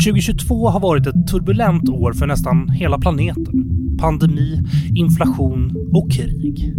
[0.00, 3.70] 2022 har varit ett turbulent år för nästan hela planeten.
[3.98, 4.62] Pandemi,
[4.94, 6.74] inflation och krig.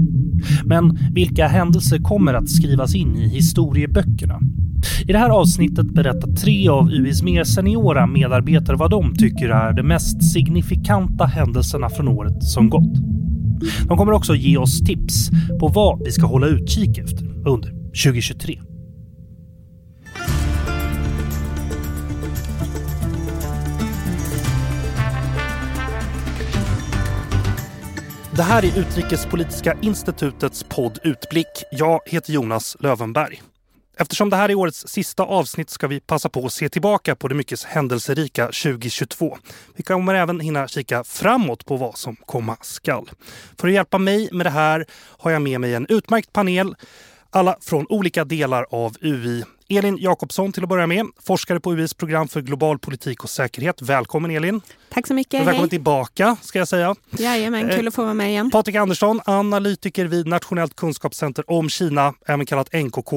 [0.65, 4.39] Men vilka händelser kommer att skrivas in i historieböckerna?
[5.07, 9.73] I det här avsnittet berättar tre av UIs mer seniora medarbetare vad de tycker är
[9.73, 12.95] de mest signifikanta händelserna från året som gått.
[13.87, 15.29] De kommer också ge oss tips
[15.59, 17.69] på vad vi ska hålla utkik efter under
[18.03, 18.59] 2023.
[28.41, 31.47] Det här är Utrikespolitiska institutets podd Utblick.
[31.71, 33.41] Jag heter Jonas Lövenberg.
[33.97, 37.27] Eftersom det här är årets sista avsnitt ska vi passa på att se tillbaka på
[37.27, 39.37] det mycket händelserika 2022.
[39.75, 43.11] Vi kommer även hinna kika framåt på vad som komma skall.
[43.57, 46.75] För att hjälpa mig med det här har jag med mig en utmärkt panel.
[47.29, 49.43] Alla från olika delar av UI.
[49.77, 53.81] Elin Jakobsson till att börja med, forskare på UIs program för global politik och säkerhet.
[53.81, 54.61] Välkommen Elin!
[54.89, 55.39] Tack så mycket.
[55.39, 55.69] Välkommen hej.
[55.69, 56.95] tillbaka ska jag säga.
[57.11, 58.51] Jajamän, kul att få vara med igen.
[58.51, 63.13] Patrik Andersson, analytiker vid Nationellt kunskapscenter om Kina, även kallat NKK.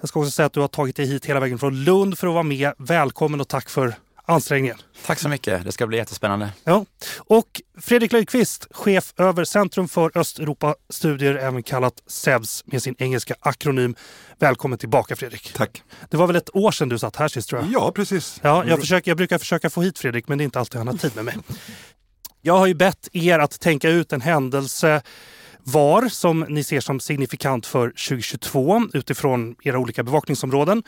[0.00, 2.26] Jag ska också säga att du har tagit dig hit hela vägen från Lund för
[2.26, 2.72] att vara med.
[2.78, 3.94] Välkommen och tack för
[4.30, 4.76] ansträngningen.
[5.06, 5.64] Tack så mycket.
[5.64, 6.52] Det ska bli jättespännande.
[6.64, 6.84] Ja.
[7.18, 13.94] Och Fredrik Löjqvist, chef över Centrum för Östeuropastudier, även kallat SEVS med sin engelska akronym.
[14.38, 15.52] Välkommen tillbaka Fredrik.
[15.52, 15.82] Tack.
[16.10, 17.70] Det var väl ett år sedan du satt här sist tror jag?
[17.72, 18.40] Ja, precis.
[18.42, 20.88] Ja, jag, försöker, jag brukar försöka få hit Fredrik, men det är inte alltid han
[20.88, 21.36] har tid med mig.
[22.42, 25.02] Jag har ju bett er att tänka ut en händelse
[25.64, 30.82] var som ni ser som signifikant för 2022 utifrån era olika bevakningsområden.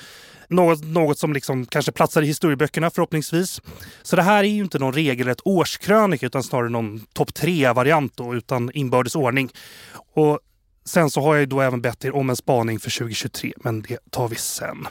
[0.48, 3.60] Något, något som liksom kanske platsar i historieböckerna förhoppningsvis.
[4.02, 8.70] Så det här är ju inte någon regelrätt årskrönika utan snarare någon topp tre-variant utan
[8.74, 9.50] inbördes ordning.
[10.14, 10.40] Och
[10.84, 13.98] sen så har jag då även bett er om en spaning för 2023, men det
[14.10, 14.86] tar vi sen.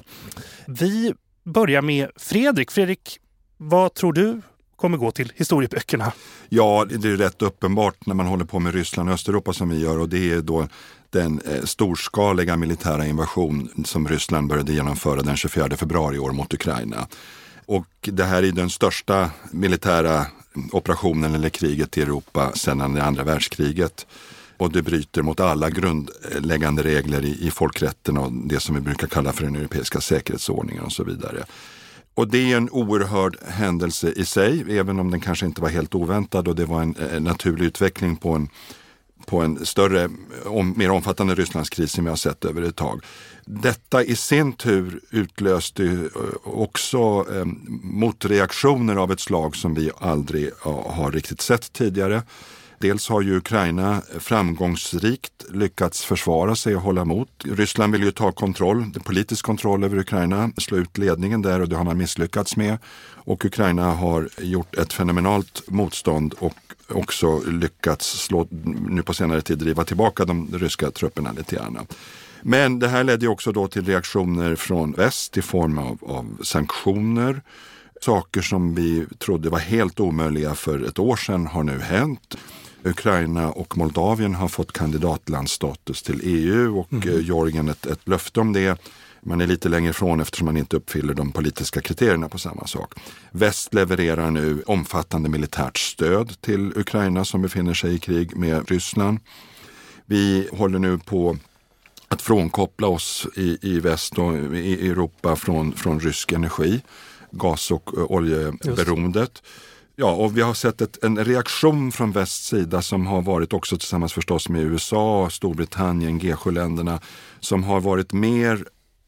[0.68, 2.72] Vi börjar med Fredrik.
[2.72, 3.20] Fredrik,
[3.58, 4.42] vad tror du
[4.82, 6.12] kommer gå till historieböckerna?
[6.50, 9.80] Ja, det är rätt uppenbart när man håller på med Ryssland och Östeuropa som vi
[9.80, 10.68] gör och det är då
[11.10, 16.54] den eh, storskaliga militära invasion som Ryssland började genomföra den 24 februari i år mot
[16.54, 17.08] Ukraina.
[17.66, 20.26] Och det här är den största militära
[20.72, 24.08] operationen eller kriget i Europa sedan det andra världskriget.
[24.58, 29.08] Och det bryter mot alla grundläggande regler i, i folkrätten och det som vi brukar
[29.08, 31.46] kalla för den europeiska säkerhetsordningen och så vidare.
[32.14, 35.96] Och det är en oerhörd händelse i sig, även om den kanske inte var helt
[35.96, 38.50] oväntad och det var en, en naturlig utveckling på en,
[39.26, 40.10] på en större,
[40.46, 43.02] om, mer omfattande Rysslandskris som vi har sett över ett tag.
[43.46, 46.10] Detta i sin tur utlöste eh,
[46.44, 47.46] också eh,
[47.84, 52.22] motreaktioner av ett slag som vi aldrig eh, har riktigt sett tidigare.
[52.82, 57.30] Dels har ju Ukraina framgångsrikt lyckats försvara sig och hålla emot.
[57.44, 61.76] Ryssland vill ju ta kontroll, politisk kontroll över Ukraina, slå ut ledningen där och det
[61.76, 62.78] har man misslyckats med.
[63.14, 66.58] Och Ukraina har gjort ett fenomenalt motstånd och
[66.90, 68.48] också lyckats slå,
[68.90, 71.88] nu på senare tid driva tillbaka de ryska trupperna lite grann.
[72.42, 77.42] Men det här ledde också då till reaktioner från väst i form av, av sanktioner.
[78.02, 82.38] Saker som vi trodde var helt omöjliga för ett år sedan har nu hänt.
[82.84, 87.10] Ukraina och Moldavien har fått kandidatlandsstatus till EU och mm.
[87.10, 88.82] Eh, Georgien ett, ett löfte om det.
[89.22, 92.94] Man är lite längre ifrån eftersom man inte uppfyller de politiska kriterierna på samma sak.
[93.32, 99.20] Väst levererar nu omfattande militärt stöd till Ukraina som befinner sig i krig med Ryssland.
[100.06, 101.38] Vi håller nu på
[102.08, 106.82] att frånkoppla oss i, i väst och i Europa från, från rysk energi,
[107.32, 109.44] gas och eh, oljeberoendet.
[110.02, 113.78] Ja, och vi har sett ett, en reaktion från västs sida som har varit också
[113.78, 117.00] tillsammans förstås med USA, Storbritannien, G7-länderna
[117.40, 118.66] som har varit mer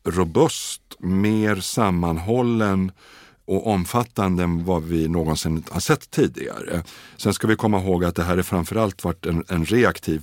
[0.08, 2.92] robust, mer sammanhållen
[3.46, 6.84] och omfattande än vad vi någonsin har sett tidigare.
[7.18, 10.22] Sen ska vi komma ihåg att det här är framförallt varit en, en reaktiv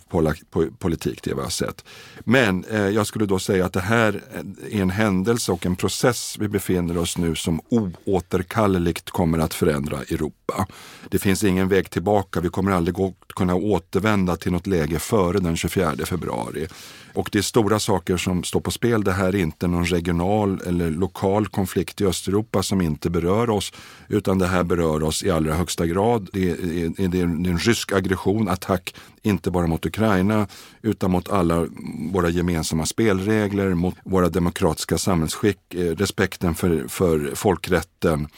[0.78, 1.84] politik, det vi har sett.
[2.24, 4.22] Men eh, jag skulle då säga att det här
[4.70, 9.98] är en händelse och en process vi befinner oss nu som oåterkalleligt kommer att förändra
[9.98, 10.66] Europa.
[11.08, 12.40] Det finns ingen väg tillbaka.
[12.40, 16.68] Vi kommer aldrig gå, kunna återvända till något läge före den 24 februari.
[17.14, 19.04] Och det är stora saker som står på spel.
[19.04, 23.72] Det här är inte någon regional eller lokal konflikt i Östeuropa som inte berör oss,
[24.08, 26.28] utan det här berör oss i allra högsta grad.
[26.32, 30.46] Det är, det är en rysk aggression, attack, inte bara mot Ukraina,
[30.82, 31.66] utan mot alla
[32.12, 38.28] våra gemensamma spelregler, mot våra demokratiska samhällsskick, eh, respekten för, för folkrätten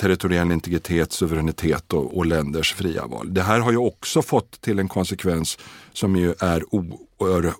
[0.00, 3.34] territoriell integritet, suveränitet och, och länders fria val.
[3.34, 5.58] Det här har ju också fått till en konsekvens
[5.92, 6.64] som ju är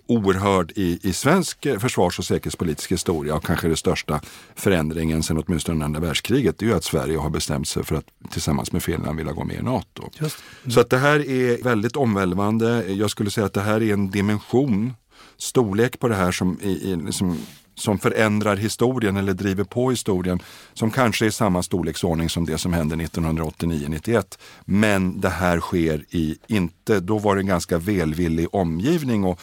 [0.07, 4.21] oerhörd i, i svensk försvars och säkerhetspolitisk historia och kanske den största
[4.55, 8.05] förändringen sedan åtminstone andra världskriget, det är ju att Sverige har bestämt sig för att
[8.31, 10.09] tillsammans med Finland vilja gå med i NATO.
[10.19, 10.31] Mm.
[10.71, 12.85] Så att det här är väldigt omvälvande.
[12.87, 14.93] Jag skulle säga att det här är en dimension,
[15.37, 17.37] storlek på det här som, i, i, som
[17.81, 20.39] som förändrar historien eller driver på historien
[20.73, 24.37] som kanske är i samma storleksordning som det som hände 1989-91.
[24.65, 29.39] Men det här sker i inte, då var det en ganska välvillig omgivning och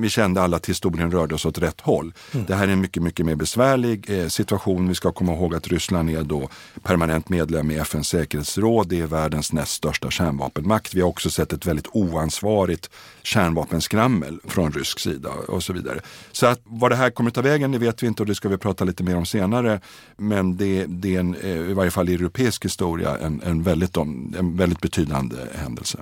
[0.00, 2.14] vi kände alla att historien rörde oss åt rätt håll.
[2.34, 2.46] Mm.
[2.46, 4.88] Det här är en mycket, mycket mer besvärlig eh, situation.
[4.88, 6.48] Vi ska komma ihåg att Ryssland är då
[6.82, 8.88] permanent medlem i FNs säkerhetsråd.
[8.88, 10.94] Det är världens näst största kärnvapenmakt.
[10.94, 12.90] Vi har också sett ett väldigt oansvarigt
[13.22, 16.00] kärnvapenskrammel från rysk sida och så vidare.
[16.32, 18.48] Så att vad det här kommer ta vägen, det vet vi inte och det ska
[18.48, 19.80] vi prata lite mer om senare.
[20.16, 23.96] Men det, det är en, eh, i varje fall i europeisk historia en, en, väldigt,
[23.96, 25.98] en väldigt betydande händelse.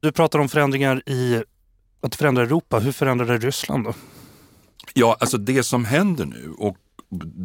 [0.00, 1.42] Du pratar om förändringar i
[2.00, 2.78] att förändra Europa.
[2.78, 3.94] Hur förändrar det Ryssland då?
[4.94, 6.76] Ja, alltså det som händer nu och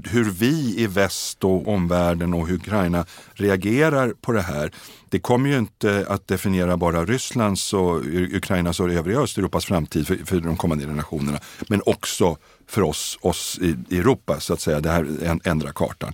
[0.06, 4.72] hur vi i väst och omvärlden och Ukraina reagerar på det här.
[5.10, 8.02] Det kommer ju inte att definiera bara Rysslands och
[8.34, 11.40] Ukrainas och övriga Östeuropas framtid för, för de kommande generationerna.
[11.68, 14.80] Men också för oss, oss i, Europa så att säga.
[14.80, 16.14] Det här ändrar kartan.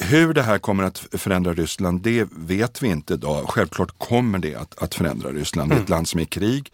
[0.00, 3.48] Hur det här kommer att förändra Ryssland, det vet vi inte idag.
[3.48, 5.70] Självklart kommer det att, att förändra Ryssland.
[5.70, 5.96] Det är ett mm.
[5.96, 6.72] land som är i krig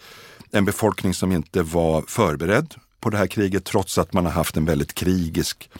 [0.51, 4.57] en befolkning som inte var förberedd på det här kriget trots att man har haft
[4.57, 5.71] en väldigt krigisk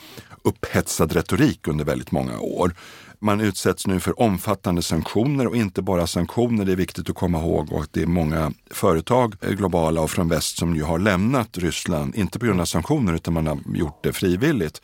[0.43, 2.75] upphetsad retorik under väldigt många år.
[3.19, 7.39] Man utsätts nu för omfattande sanktioner och inte bara sanktioner, det är viktigt att komma
[7.39, 10.99] ihåg och att det är många företag, eh, globala och från väst, som ju har
[10.99, 14.81] lämnat Ryssland, inte på grund av sanktioner utan man har gjort det frivilligt.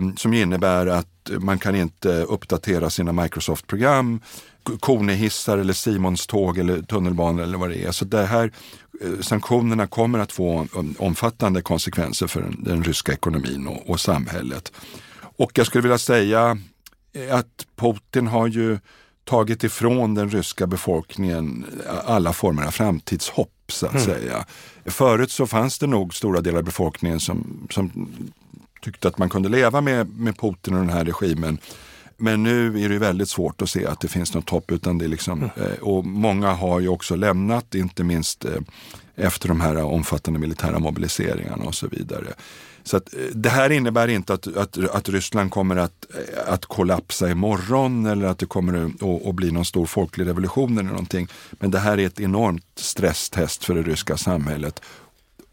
[0.00, 4.20] Mm, som innebär att man kan inte uppdatera sina Microsoft-program,
[4.80, 7.92] Konehissar eller Simons tåg eller tunnelbanor eller vad det är.
[7.92, 8.52] Så det här,
[9.00, 10.66] eh, sanktionerna kommer att få
[10.98, 14.72] omfattande konsekvenser för den, den ryska ekonomin och, och, samhället.
[15.20, 16.58] Och jag skulle vilja säga
[17.30, 18.78] att Putin har ju
[19.24, 21.66] tagit ifrån den ryska befolkningen
[22.04, 24.04] alla former av framtidshopp så att mm.
[24.04, 24.46] säga.
[24.84, 28.08] Förut så fanns det nog stora delar av befolkningen som, som
[28.80, 31.58] tyckte att man kunde leva med, med Putin och den här regimen.
[32.16, 34.70] Men nu är det väldigt svårt att se att det finns något hopp.
[34.72, 35.50] Utan det liksom, mm.
[35.56, 38.60] eh, och många har ju också lämnat, inte minst eh,
[39.16, 42.26] efter de här omfattande militära mobiliseringarna och så vidare.
[42.82, 46.06] Så att, eh, det här innebär inte att, att, att Ryssland kommer att,
[46.46, 50.90] att kollapsa imorgon eller att det kommer att, att bli någon stor folklig revolution eller
[50.90, 51.28] någonting.
[51.50, 54.82] Men det här är ett enormt stresstest för det ryska samhället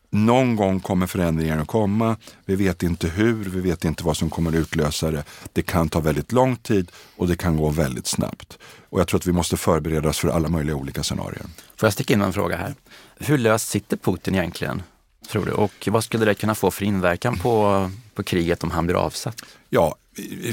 [0.10, 2.18] någon gång kommer förändringar att komma.
[2.46, 5.24] Vi vet inte hur, vi vet inte vad som kommer att utlösa det.
[5.54, 8.58] Det kan ta väldigt lång tid och det kan gå väldigt snabbt.
[8.90, 11.46] Och jag tror att vi måste förbereda oss för alla möjliga olika scenarier.
[11.76, 12.76] Får jag sticka in en fråga här?
[13.20, 14.84] Hur löst sitter Putin egentligen,
[15.30, 15.52] tror du?
[15.52, 19.42] Och vad skulle det kunna få för inverkan på, på kriget om han blir avsatt?
[19.70, 19.96] Ja,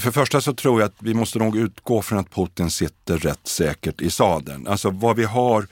[0.00, 3.46] för första så tror jag att vi måste nog utgå från att Putin sitter rätt
[3.46, 4.66] säkert i sadeln.
[4.66, 5.66] Alltså vad vi har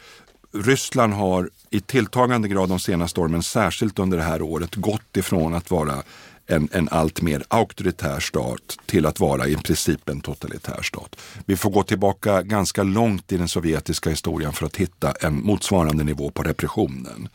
[0.52, 5.16] Ryssland har i tilltagande grad de senaste åren, men särskilt under det här året, gått
[5.16, 6.02] ifrån att vara
[6.46, 11.16] en, en allt mer auktoritär stat till att vara i princip en totalitär stat.
[11.46, 16.04] Vi får gå tillbaka ganska långt i den sovjetiska historien för att hitta en motsvarande
[16.04, 17.28] nivå på repressionen.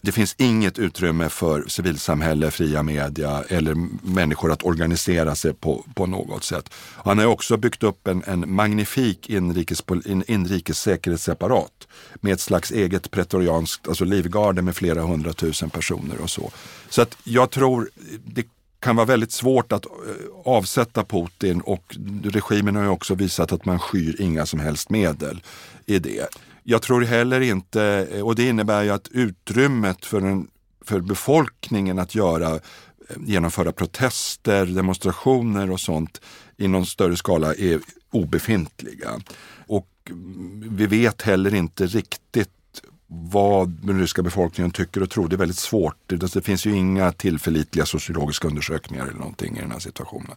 [0.00, 3.74] Det finns inget utrymme för civilsamhälle, fria media eller
[4.14, 6.70] människor att organisera sig på, på något sätt.
[7.04, 9.82] Han har också byggt upp en, en magnifik inrikes,
[10.26, 16.50] inrikes säkerhetsapparat med ett slags eget pretorianskt, alltså livgarde med flera hundratusen personer och så.
[16.88, 17.90] Så att jag tror
[18.24, 18.46] det
[18.80, 19.90] kan vara väldigt svårt att eh,
[20.44, 25.42] avsätta Putin och regimen har ju också visat att man skyr inga som helst medel
[25.86, 26.28] i det.
[26.70, 30.48] Jag tror heller inte, och det innebär ju att utrymmet för, en,
[30.84, 32.60] för befolkningen att göra, eh,
[33.26, 36.20] genomföra protester, demonstrationer och sånt
[36.56, 39.10] i någon större skala är obefintliga.
[39.66, 39.88] Och
[40.70, 42.50] vi vet heller inte riktigt
[43.06, 45.28] vad den ryska befolkningen tycker och tror.
[45.28, 45.96] Det är väldigt svårt.
[46.06, 50.36] Det finns ju inga tillförlitliga sociologiska undersökningar eller någonting i den här situationen.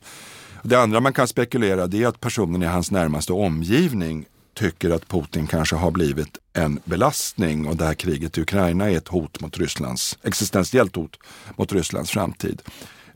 [0.63, 5.07] Det andra man kan spekulera det är att personen i hans närmaste omgivning tycker att
[5.07, 9.41] Putin kanske har blivit en belastning och det här kriget i Ukraina är ett hot
[9.41, 11.17] mot Rysslands, existentiellt hot
[11.57, 12.61] mot Rysslands framtid.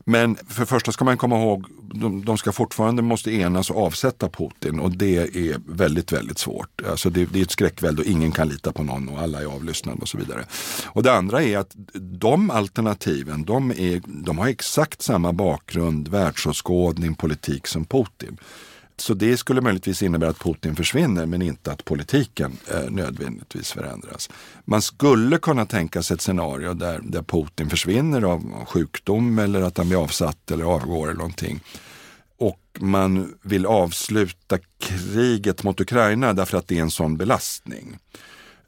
[0.08, 3.86] Men för det första ska man komma ihåg, de, de ska fortfarande måste enas och
[3.86, 6.82] avsätta Putin och det är väldigt, väldigt svårt.
[6.90, 9.46] Alltså det, det är ett skräckvälde och ingen kan lita på någon och alla är
[9.46, 10.44] avlyssnade och så vidare.
[10.86, 17.14] Och det andra är att de alternativen, de, är, de har exakt samma bakgrund, världsåskådning,
[17.14, 18.38] politik som Putin.
[19.00, 24.30] Så det skulle möjligtvis innebära att Putin försvinner men inte att politiken eh, nödvändigtvis förändras.
[24.64, 29.78] Man skulle kunna tänka sig ett scenario där, där Putin försvinner av sjukdom eller att
[29.78, 31.60] han blir avsatt eller avgår eller någonting.
[32.38, 37.98] Och man vill avsluta kriget mot Ukraina därför att det är en sån belastning.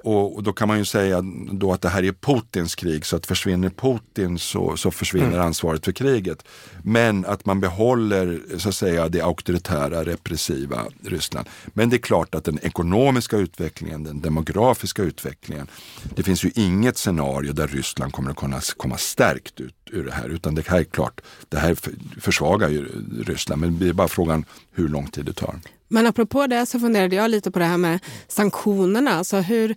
[0.04, 3.26] Och, då kan man ju säga då att det här är Putins krig så att
[3.26, 5.40] försvinner Putin så, så försvinner mm.
[5.40, 6.44] ansvaret för kriget.
[6.82, 11.48] Men att man behåller så att säga det auktoritära repressiva Ryssland.
[11.66, 15.66] Men det är klart att den ekonomiska utvecklingen, den demografiska utvecklingen.
[16.14, 20.12] Det finns ju inget scenario där Ryssland kommer att kunna komma stärkt ut ur det
[20.12, 20.28] här.
[20.28, 21.76] Utan det här är klart, det här
[22.20, 22.88] försvagar ju
[23.26, 23.60] Ryssland.
[23.60, 25.54] Men det är bara frågan hur lång tid det tar.
[25.92, 29.10] Men apropå det så funderade jag lite på det här med sanktionerna.
[29.10, 29.76] Alltså hur,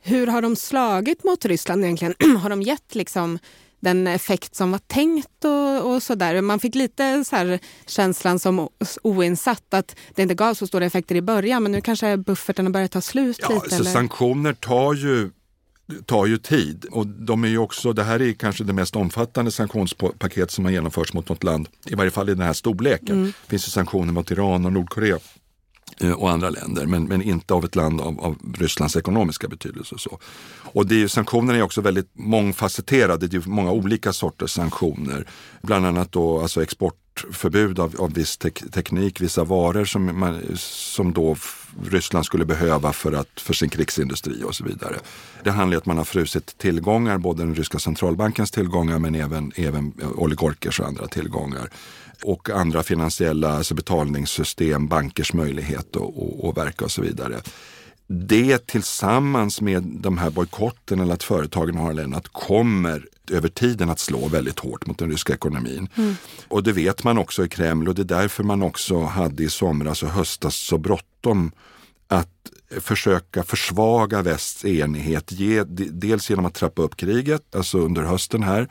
[0.00, 2.14] hur har de slagit mot Ryssland egentligen?
[2.42, 3.38] har de gett liksom
[3.80, 6.40] den effekt som var tänkt och, och där.
[6.40, 8.68] Man fick lite så här känslan som
[9.02, 12.72] oinsatt att det inte gav så stora effekter i början men nu kanske bufferten har
[12.72, 13.68] börjat ta slut ja, lite.
[13.68, 13.90] Så eller?
[13.90, 15.30] Sanktioner tar ju
[16.06, 19.50] tar ju tid och de är ju också, det här är kanske det mest omfattande
[19.50, 23.16] sanktionspaket som har genomförts mot något land, i varje fall i den här storleken.
[23.16, 23.26] Mm.
[23.26, 25.18] Det finns ju sanktioner mot Iran och Nordkorea
[26.02, 29.94] Eh, och andra länder, men, men inte av ett land av, av Rysslands ekonomiska betydelse.
[29.94, 30.18] Och så.
[30.74, 35.26] Och det är, sanktionerna är också väldigt mångfacetterade, det är många olika sorters sanktioner.
[35.62, 41.12] Bland annat då alltså exportförbud av, av viss tek teknik, vissa varor som, man, som
[41.12, 41.36] då
[41.90, 44.96] Ryssland skulle behöva för, att, för sin krigsindustri och så vidare.
[45.44, 49.52] Det handlar om att man har frusit tillgångar, både den ryska centralbankens tillgångar men även,
[49.56, 51.70] även eh, oligarkers och andra tillgångar
[52.22, 55.96] och andra finansiella alltså betalningssystem, bankers möjlighet
[56.42, 57.40] att verka och så vidare.
[58.06, 63.98] Det tillsammans med de här bojkotten eller att företagen har lämnat kommer över tiden att
[63.98, 65.88] slå väldigt hårt mot den ryska ekonomin.
[65.94, 66.14] Mm.
[66.48, 69.48] Och det vet man också i Kreml och det är därför man också hade i
[69.48, 71.52] somras och höstas så bråttom
[72.08, 72.28] att
[72.80, 75.32] försöka försvaga västs enighet.
[75.32, 78.68] Ge, dels genom att trappa upp kriget, alltså under hösten här,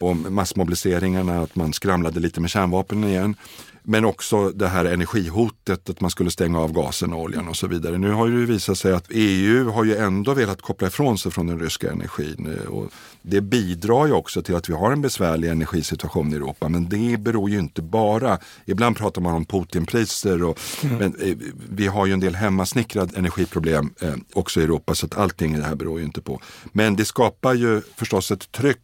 [0.00, 3.36] om massmobiliseringarna, att man skramlade lite med kärnvapen igen.
[3.82, 7.66] Men också det här energihotet, att man skulle stänga av gasen och oljan och så
[7.66, 7.98] vidare.
[7.98, 11.46] Nu har det visat sig att EU har ju ändå velat koppla ifrån sig från
[11.46, 12.58] den ryska energin.
[12.68, 12.90] Och
[13.22, 16.68] det bidrar ju också till att vi har en besvärlig energisituation i Europa.
[16.68, 20.96] Men det beror ju inte bara, ibland pratar man om Putinpriser, och, mm.
[20.96, 21.36] men eh,
[21.70, 25.64] vi har ju en del hemmasnickrade energiproblem eh, också i Europa så att allting det
[25.64, 26.40] här beror ju inte på.
[26.72, 28.78] Men det skapar ju förstås ett tryck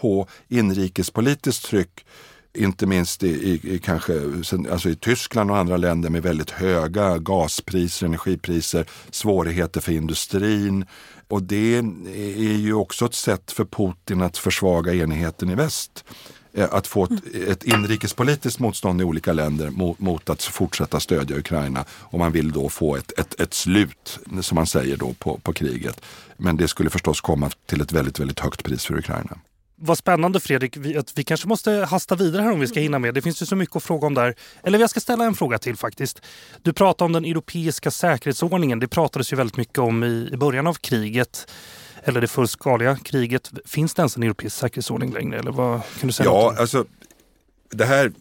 [0.00, 2.04] på inrikespolitiskt tryck
[2.54, 4.12] inte minst i, i, i, kanske,
[4.70, 10.84] alltså i Tyskland och andra länder med väldigt höga gaspriser, energipriser, svårigheter för industrin.
[11.28, 11.76] Och det
[12.14, 16.04] är ju också ett sätt för Putin att försvaga enigheten i väst.
[16.52, 21.36] Eh, att få ett, ett inrikespolitiskt motstånd i olika länder mot, mot, att fortsätta stödja
[21.36, 21.84] Ukraina.
[21.90, 25.52] Och man vill då få ett, ett, ett slut, som man säger då, på, på
[25.52, 26.00] kriget.
[26.36, 29.38] Men det skulle förstås komma till ett väldigt, väldigt högt pris för Ukraina.
[29.80, 32.98] Vad spännande Fredrik, vi, att vi kanske måste hasta vidare här om vi ska hinna
[32.98, 33.14] med.
[33.14, 34.34] Det finns ju så mycket att fråga om där.
[34.62, 36.22] Eller jag ska ställa en fråga till faktiskt.
[36.62, 38.80] Du pratar om den europeiska säkerhetsordningen.
[38.80, 41.50] Det pratades ju väldigt mycket om i, i början av kriget
[42.02, 43.52] eller det fullskaliga kriget.
[43.64, 45.38] Finns det ens en europeisk säkerhetsordning längre?
[45.38, 46.84] Eller vad kan du säga ja, alltså,
[47.70, 48.12] det här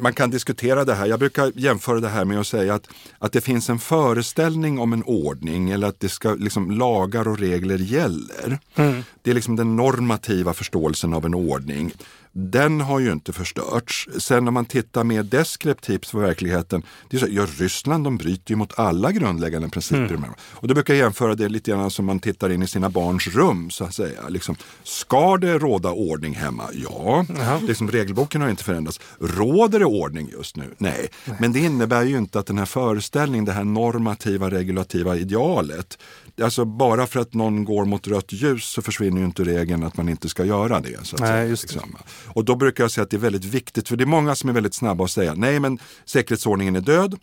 [0.00, 1.06] man kan diskutera det här.
[1.06, 2.88] Jag brukar jämföra det här med att säga att,
[3.18, 7.38] att det finns en föreställning om en ordning eller att det ska, liksom, lagar och
[7.38, 8.58] regler gäller.
[8.74, 9.02] Mm.
[9.22, 11.92] Det är liksom den normativa förståelsen av en ordning
[12.38, 14.08] den har ju inte förstörts.
[14.18, 18.50] Sen om man tittar mer deskriptivt på verkligheten, det är så, ja, Ryssland de bryter
[18.50, 20.14] ju mot alla grundläggande principer.
[20.14, 20.30] Mm.
[20.40, 23.26] Och då brukar jag jämföra det lite grann som man tittar in i sina barns
[23.26, 23.70] rum.
[23.70, 24.28] så att säga.
[24.28, 26.64] Liksom, ska det råda ordning hemma?
[26.72, 27.26] Ja.
[27.62, 29.00] Liksom, regelboken har inte förändrats.
[29.20, 30.74] Råder det ordning just nu?
[30.78, 31.08] Nej.
[31.24, 31.36] Nej.
[31.40, 35.98] Men det innebär ju inte att den här föreställningen, det här normativa regulativa idealet,
[36.42, 39.96] alltså bara för att någon går mot rött ljus så försvinner ju inte regeln att
[39.96, 41.06] man inte ska göra det.
[41.06, 41.96] Så nej, just liksom.
[42.26, 44.50] Och då brukar jag säga att det är väldigt viktigt, för det är många som
[44.50, 47.18] är väldigt snabba att säga nej men säkerhetsordningen är död.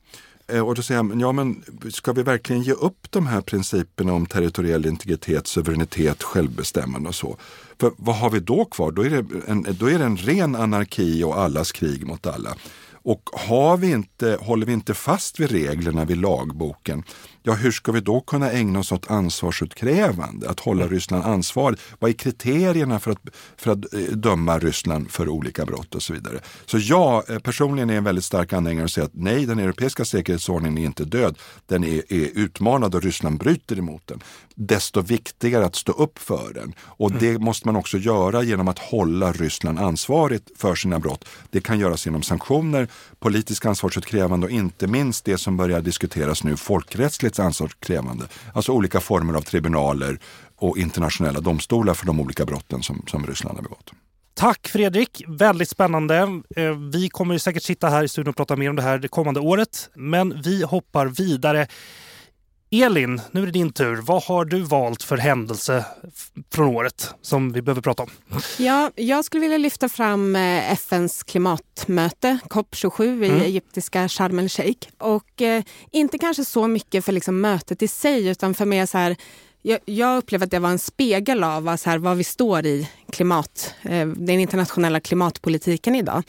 [0.48, 4.14] Eh, och då säger jag, ja men ska vi verkligen ge upp de här principerna
[4.14, 7.38] om territoriell integritet, suveränitet, självbestämmande och så?
[7.80, 8.92] För vad har vi då kvar?
[8.92, 12.56] Då är det en, då är det en ren anarki och allas krig mot alla.
[13.06, 17.04] Och har vi inte, håller vi inte fast vid reglerna vid lagboken,
[17.44, 20.50] ja hur ska vi då kunna ägna oss åt ansvarsutkrävande?
[20.50, 20.94] Att hålla mm.
[20.94, 21.82] Ryssland ansvarigt?
[22.00, 23.20] Vad är kriterierna för att,
[23.58, 26.40] för att eh, döma Ryssland för olika brott och så vidare?
[26.66, 30.06] Så jag eh, personligen är en väldigt stark anhängare och säger att nej, den europeiska
[30.06, 31.38] säkerhetsordningen är inte död.
[31.66, 34.24] Den är, är utmanad och Ryssland bryter emot den.
[34.56, 36.74] Desto viktigare att stå upp för den.
[36.80, 37.22] Och mm.
[37.22, 41.26] det måste man också göra genom att hålla Ryssland ansvarigt för sina brott.
[41.50, 42.88] Det kan göras genom sanktioner
[43.20, 48.26] politiskt ansvarsutkrävande och inte minst det som börjar diskuteras nu, folkrättsligt ansvarskrävande.
[48.54, 50.20] Alltså olika former av tribunaler
[50.56, 53.92] och internationella domstolar för de olika brotten som, som Ryssland har begått.
[54.36, 56.18] Tack Fredrik, väldigt spännande.
[56.56, 59.08] Eh, vi kommer säkert sitta här i studion och prata mer om det här det
[59.08, 61.68] kommande året, men vi hoppar vidare.
[62.82, 63.96] Elin, nu är det din tur.
[63.96, 65.86] Vad har du valt för händelse
[66.52, 68.10] från året som vi behöver prata om?
[68.58, 73.42] Ja, jag skulle vilja lyfta fram eh, FNs klimatmöte, COP27 i mm.
[73.42, 74.88] egyptiska Sharm el-Sheikh.
[74.98, 78.98] Och eh, inte kanske så mycket för liksom mötet i sig, utan för mer så
[78.98, 79.16] här
[79.66, 82.66] jag, jag upplever att det var en spegel av vad, så här, vad vi står
[82.66, 86.24] i klimat, eh, den internationella klimatpolitiken idag.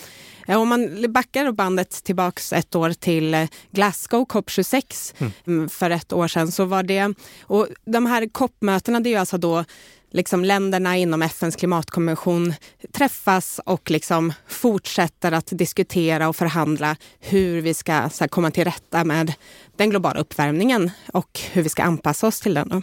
[0.48, 5.32] Eh, om man backar bandet tillbaks ett år till eh, Glasgow, COP26 mm.
[5.46, 5.68] mm.
[5.68, 9.38] för ett år sedan så var det, och de här COP-mötena det är ju alltså
[9.38, 9.64] då
[10.10, 12.54] liksom länderna inom FNs klimatkonvention
[12.92, 19.04] träffas och liksom fortsätter att diskutera och förhandla hur vi ska här, komma till rätta
[19.04, 19.32] med
[19.76, 22.82] den globala uppvärmningen och hur vi ska anpassa oss till den.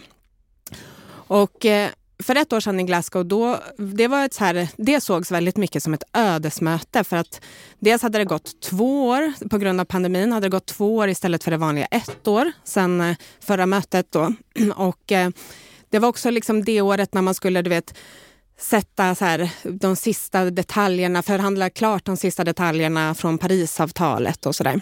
[1.26, 1.90] Och eh,
[2.22, 5.56] för ett år sedan i Glasgow, då, det, var ett så här, det sågs väldigt
[5.56, 7.04] mycket som ett ödesmöte.
[7.04, 7.40] För att
[7.78, 11.08] dels hade det gått två år, på grund av pandemin, hade det gått två år
[11.08, 14.06] istället för det vanliga ett år sedan eh, förra mötet.
[14.12, 14.34] Då.
[14.76, 15.30] Och eh,
[15.90, 17.94] det var också liksom det året när man skulle, du vet,
[18.58, 24.80] sätta så här, de sista detaljerna, förhandla klart de sista detaljerna från Parisavtalet och sådär.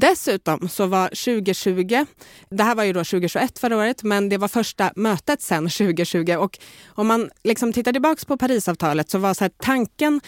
[0.00, 2.06] Dessutom så var 2020,
[2.50, 6.36] det här var ju då 2021 förra året, men det var första mötet sen 2020
[6.38, 10.20] och om man liksom tittar tillbaks på Parisavtalet så var så tanken,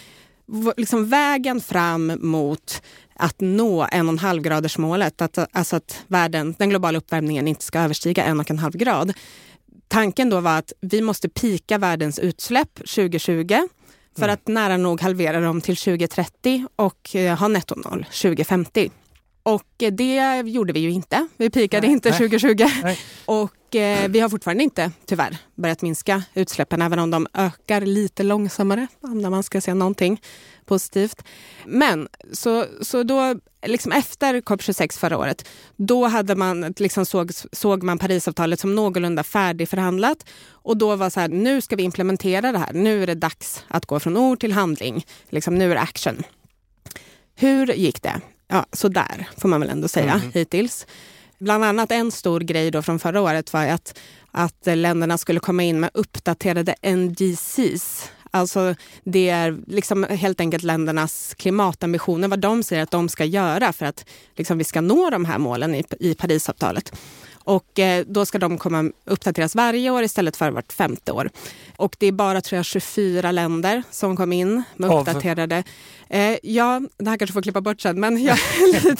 [0.76, 2.82] liksom vägen fram mot
[3.14, 7.48] att nå en och en halv graders målet, att, alltså att världen, den globala uppvärmningen
[7.48, 9.12] inte ska överstiga en och en halv grad.
[9.88, 13.68] Tanken då var att vi måste pika världens utsläpp 2020
[14.16, 14.34] för mm.
[14.34, 18.90] att nära nog halvera dem till 2030 och eh, ha netto noll 2050.
[19.46, 21.26] Och det gjorde vi ju inte.
[21.36, 22.18] Vi pikade inte nej.
[22.18, 22.66] 2020.
[22.82, 22.98] Nej.
[23.24, 28.22] Och eh, vi har fortfarande inte, tyvärr, börjat minska utsläppen, även om de ökar lite
[28.22, 30.20] långsammare, om man ska se någonting
[30.64, 31.22] positivt.
[31.66, 33.34] Men så, så då,
[33.66, 39.22] liksom efter COP26 förra året, då hade man, liksom såg, såg man Parisavtalet som någorlunda
[39.22, 40.26] färdigförhandlat.
[40.50, 42.72] Och då var så här, nu ska vi implementera det här.
[42.72, 45.06] Nu är det dags att gå från ord till handling.
[45.28, 46.22] Liksom, nu är det action.
[47.34, 48.20] Hur gick det?
[48.48, 50.32] Ja, sådär får man väl ändå säga mm.
[50.34, 50.86] hittills.
[51.38, 53.98] Bland annat en stor grej då från förra året var att,
[54.30, 58.10] att länderna skulle komma in med uppdaterade NDCs.
[58.30, 63.72] Alltså det är liksom helt enkelt ländernas klimatambitioner, vad de säger att de ska göra
[63.72, 66.92] för att liksom vi ska nå de här målen i, i Parisavtalet.
[67.44, 71.30] Och eh, då ska de komma uppdateras varje år istället för vart femte år.
[71.76, 75.64] Och det är bara tror jag, 24 länder som kom in med uppdaterade.
[76.08, 78.38] Eh, ja, det här kanske får klippa bort sen, men jag,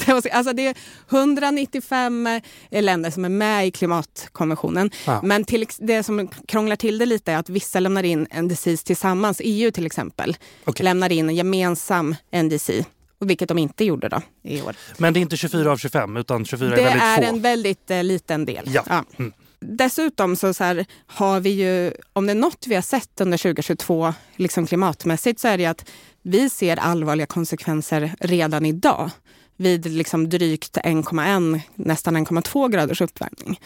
[0.32, 0.74] alltså det är
[1.10, 2.26] 195
[2.70, 4.90] eh, länder som är med i klimatkonventionen.
[5.06, 5.20] Ja.
[5.22, 9.40] Men till, det som krånglar till det lite är att vissa lämnar in NDCs tillsammans.
[9.44, 10.84] EU till exempel okay.
[10.84, 12.84] lämnar in en gemensam NDC
[13.24, 14.76] vilket de inte gjorde då i år.
[14.98, 17.20] Men det är inte 24 av 25 utan 24 det är väldigt få?
[17.20, 18.64] Det är en väldigt eh, liten del.
[18.66, 18.84] Ja.
[18.88, 19.04] ja.
[19.18, 19.32] Mm.
[19.60, 23.38] Dessutom så, så här, har vi ju, om det är något vi har sett under
[23.38, 25.90] 2022 liksom klimatmässigt så är det att
[26.22, 29.10] vi ser allvarliga konsekvenser redan idag
[29.56, 33.60] vid liksom drygt 1,1, nästan 1,2 graders uppvärmning.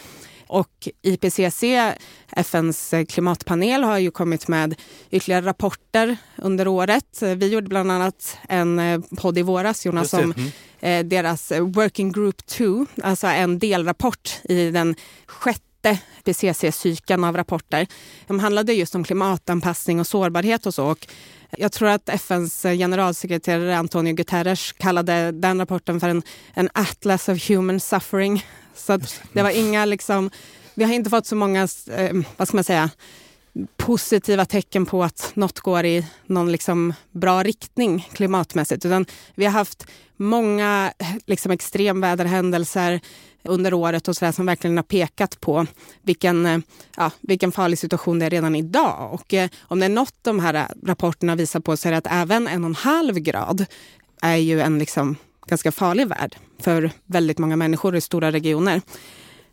[0.49, 1.63] Och IPCC,
[2.31, 4.75] FNs klimatpanel, har ju kommit med
[5.11, 7.21] ytterligare rapporter under året.
[7.21, 10.51] Vi gjorde bland annat en eh, podd i våras, Jonas, om mm.
[10.81, 17.87] Eh, deras Working Group 2, alltså en delrapport i den sjätte IPCC-cykeln av rapporter.
[18.27, 20.85] De handlade just om klimatanpassning och sårbarhet och så.
[20.85, 21.07] Och
[21.57, 26.21] jag tror att FNs generalsekreterare Antonio Guterres kallade den rapporten för en,
[26.53, 28.45] en atlas of human suffering.
[28.79, 28.99] Så
[29.33, 30.29] det var inga liksom,
[30.73, 32.89] vi har inte fått så många, eh, vad ska man säga,
[33.77, 38.85] positiva tecken på att något går i någon liksom bra riktning klimatmässigt.
[38.85, 39.87] Utan vi har haft
[40.17, 40.93] många
[41.25, 43.01] liksom extremväderhändelser
[43.43, 45.65] under året och så som verkligen har pekat på
[46.01, 46.59] vilken, eh,
[46.97, 49.13] ja, vilken farlig situation det är redan idag.
[49.13, 52.07] Och eh, om det är något de här rapporterna visar på så är det att
[52.11, 53.65] även en och en halv grad
[54.21, 55.15] är ju en liksom
[55.49, 58.81] ganska farlig värld för väldigt många människor i stora regioner.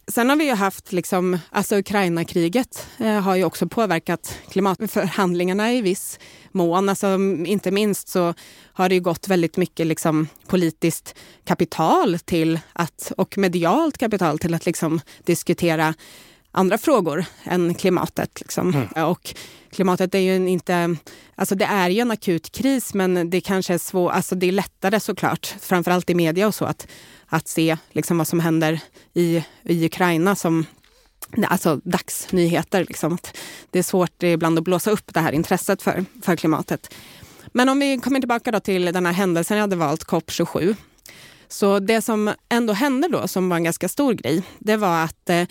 [0.09, 5.81] Sen har vi ju haft, liksom, alltså Ukraina-kriget eh, har ju också påverkat klimatförhandlingarna i
[5.81, 6.19] viss
[6.53, 6.89] mån.
[6.89, 7.07] Alltså,
[7.47, 8.35] inte minst så
[8.73, 14.55] har det ju gått väldigt mycket liksom, politiskt kapital till att, och medialt kapital till
[14.55, 15.95] att liksom, diskutera
[16.57, 18.41] andra frågor än klimatet.
[18.41, 18.75] Liksom.
[18.75, 19.09] Mm.
[19.09, 19.35] Och
[19.71, 20.97] klimatet är ju inte...
[21.35, 24.53] Alltså det är ju en akut kris men det kanske är svårt, alltså det är
[24.53, 26.87] lättare såklart, framförallt i media och så, att,
[27.27, 28.81] att se liksom vad som händer
[29.15, 30.67] i, i Ukraina som
[31.47, 32.85] alltså dagsnyheter.
[32.85, 33.19] Liksom.
[33.71, 36.95] Det är svårt ibland att blåsa upp det här intresset för, för klimatet.
[37.47, 40.77] Men om vi kommer tillbaka då till den här händelsen jag hade valt, COP27.
[41.49, 45.31] Så det som ändå hände då, som var en ganska stor grej, det var att
[45.31, 45.45] eh,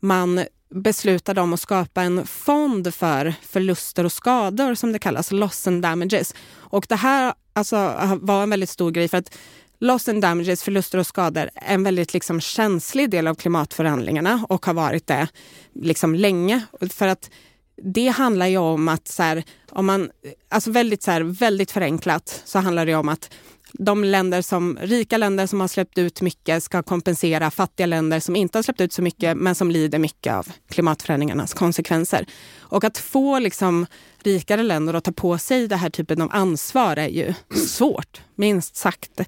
[0.00, 5.66] man beslutade om att skapa en fond för förluster och skador som det kallas, loss
[5.66, 6.34] and damages.
[6.54, 9.34] Och det här alltså, var en väldigt stor grej för att
[9.78, 14.66] loss and damages, förluster och skador, är en väldigt liksom, känslig del av klimatförhandlingarna och
[14.66, 15.28] har varit det
[15.74, 16.66] liksom, länge.
[16.90, 17.30] För att
[17.76, 20.10] det handlar ju om att, så här, om man,
[20.48, 23.30] alltså väldigt, så här, väldigt förenklat, så handlar det om att
[23.72, 28.36] de länder som, rika länder som har släppt ut mycket ska kompensera fattiga länder som
[28.36, 32.26] inte har släppt ut så mycket men som lider mycket av klimatförändringarnas konsekvenser.
[32.60, 33.86] Och att få liksom
[34.22, 37.34] rikare länder att ta på sig den här typen av ansvar är ju
[37.66, 39.20] svårt, minst sagt.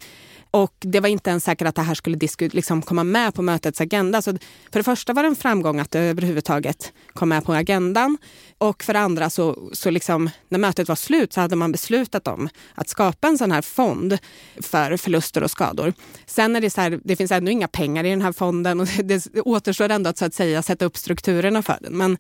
[0.55, 3.81] Och det var inte ens säkert att det här skulle liksom komma med på mötets
[3.81, 4.23] agenda.
[4.23, 4.33] Så
[4.73, 8.19] för det första var det en framgång att det överhuvudtaget kom med på agendan.
[8.59, 12.29] Och för det andra, så, så liksom, när mötet var slut så hade man beslutat
[12.29, 14.19] om att skapa en sån här fond
[14.61, 15.93] för förluster och skador.
[16.27, 18.89] Sen är det så här, det finns ännu inga pengar i den här fonden och
[19.05, 21.97] det, återstår ändå att, så att säga sätta upp strukturerna för den.
[21.97, 22.19] Men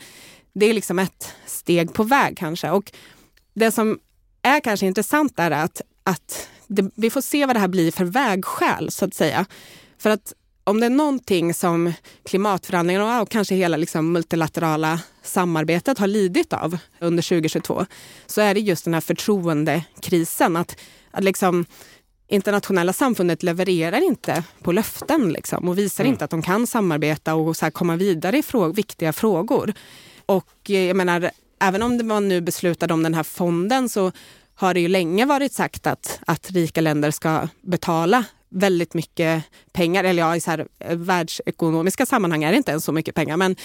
[0.54, 2.70] det är liksom ett steg på väg kanske.
[2.70, 2.92] Och
[3.54, 3.98] det som
[4.42, 8.04] är kanske intressant är att, att det, vi får se vad det här blir för
[8.04, 9.46] vägskäl så att säga.
[9.98, 10.32] För att
[10.64, 11.92] om det är någonting som
[12.24, 17.86] klimatförhandlingarna och kanske hela liksom multilaterala samarbetet har lidit av under 2022
[18.26, 20.56] så är det just den här förtroendekrisen.
[20.56, 20.76] Att,
[21.10, 21.66] att liksom,
[22.28, 26.12] internationella samfundet levererar inte på löften liksom, och visar mm.
[26.12, 29.74] inte att de kan samarbeta och så komma vidare i frå viktiga frågor.
[30.26, 34.12] Och eh, jag menar, även om man nu beslutade om den här fonden så
[34.54, 40.04] har det ju länge varit sagt att, att rika länder ska betala väldigt mycket pengar,
[40.04, 43.36] eller ja, i så här, eh, världsekonomiska sammanhang är det inte ens så mycket pengar,
[43.36, 43.56] men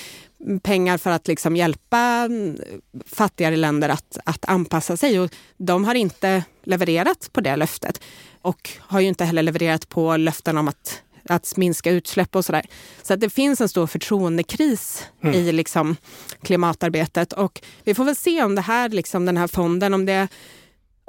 [0.62, 2.58] pengar för att liksom hjälpa mm,
[3.06, 5.20] fattigare länder att, att anpassa sig.
[5.20, 8.02] Och de har inte levererat på det löftet
[8.42, 12.66] och har ju inte heller levererat på löften om att att minska utsläpp och sådär.
[13.04, 15.36] Så att det finns en stor förtroendekris mm.
[15.36, 15.96] i liksom
[16.42, 20.28] klimatarbetet och vi får väl se om det här, liksom, den här fonden, om det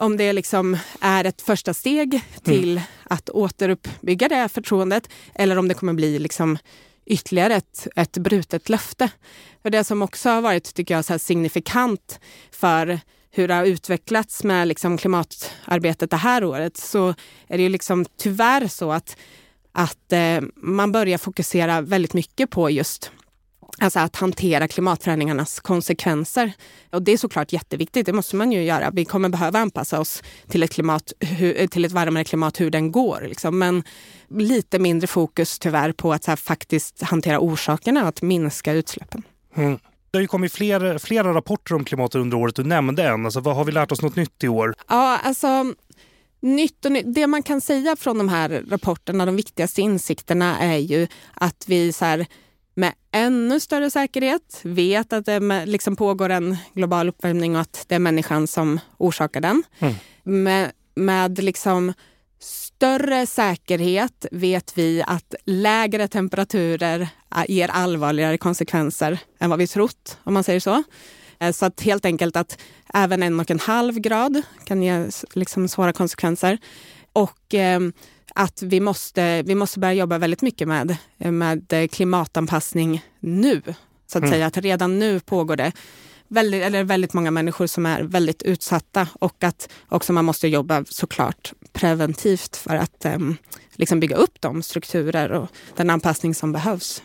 [0.00, 2.82] om det liksom är ett första steg till mm.
[3.04, 6.58] att återuppbygga det förtroendet eller om det kommer bli liksom
[7.06, 9.10] ytterligare ett, ett brutet löfte.
[9.62, 14.44] För det som också har varit tycker jag, så signifikant för hur det har utvecklats
[14.44, 17.08] med liksom klimatarbetet det här året så
[17.48, 19.16] är det ju liksom tyvärr så att,
[19.72, 23.10] att eh, man börjar fokusera väldigt mycket på just
[23.80, 26.52] Alltså att hantera klimatförändringarnas konsekvenser.
[26.90, 28.90] Och det är såklart jätteviktigt, det måste man ju göra.
[28.90, 31.12] Vi kommer behöva anpassa oss till ett, klimat,
[31.70, 33.26] till ett varmare klimat hur den går.
[33.28, 33.58] Liksom.
[33.58, 33.82] Men
[34.28, 39.22] lite mindre fokus tyvärr på att faktiskt hantera orsakerna och att minska utsläppen.
[39.56, 39.78] Mm.
[40.10, 42.56] Det har ju kommit fler, flera rapporter om klimatet under året.
[42.56, 43.24] Du nämnde en.
[43.24, 44.74] Alltså, vad har vi lärt oss något nytt i år?
[44.88, 45.74] Ja, alltså
[46.40, 47.14] nytt och nytt.
[47.14, 51.92] Det man kan säga från de här rapporterna, de viktigaste insikterna är ju att vi
[51.92, 52.26] så här,
[52.74, 57.94] med ännu större säkerhet vet att det liksom pågår en global uppvärmning och att det
[57.94, 59.62] är människan som orsakar den.
[59.78, 59.94] Mm.
[60.22, 61.92] Med, med liksom
[62.40, 67.08] större säkerhet vet vi att lägre temperaturer
[67.48, 70.82] ger allvarligare konsekvenser än vad vi trott, om man säger så.
[71.38, 72.58] Eh, så att helt enkelt att
[72.94, 76.58] även en och en halv grad kan ge liksom svåra konsekvenser.
[77.12, 77.80] Och eh,
[78.34, 83.62] att vi måste, vi måste börja jobba väldigt mycket med, med klimatanpassning nu.
[84.06, 84.30] Så att mm.
[84.30, 85.72] säga att redan nu pågår det
[86.28, 90.84] väldigt, eller väldigt många människor som är väldigt utsatta och att också man måste jobba
[90.88, 93.36] såklart preventivt för att um,
[93.72, 97.02] liksom bygga upp de strukturer och den anpassning som behövs.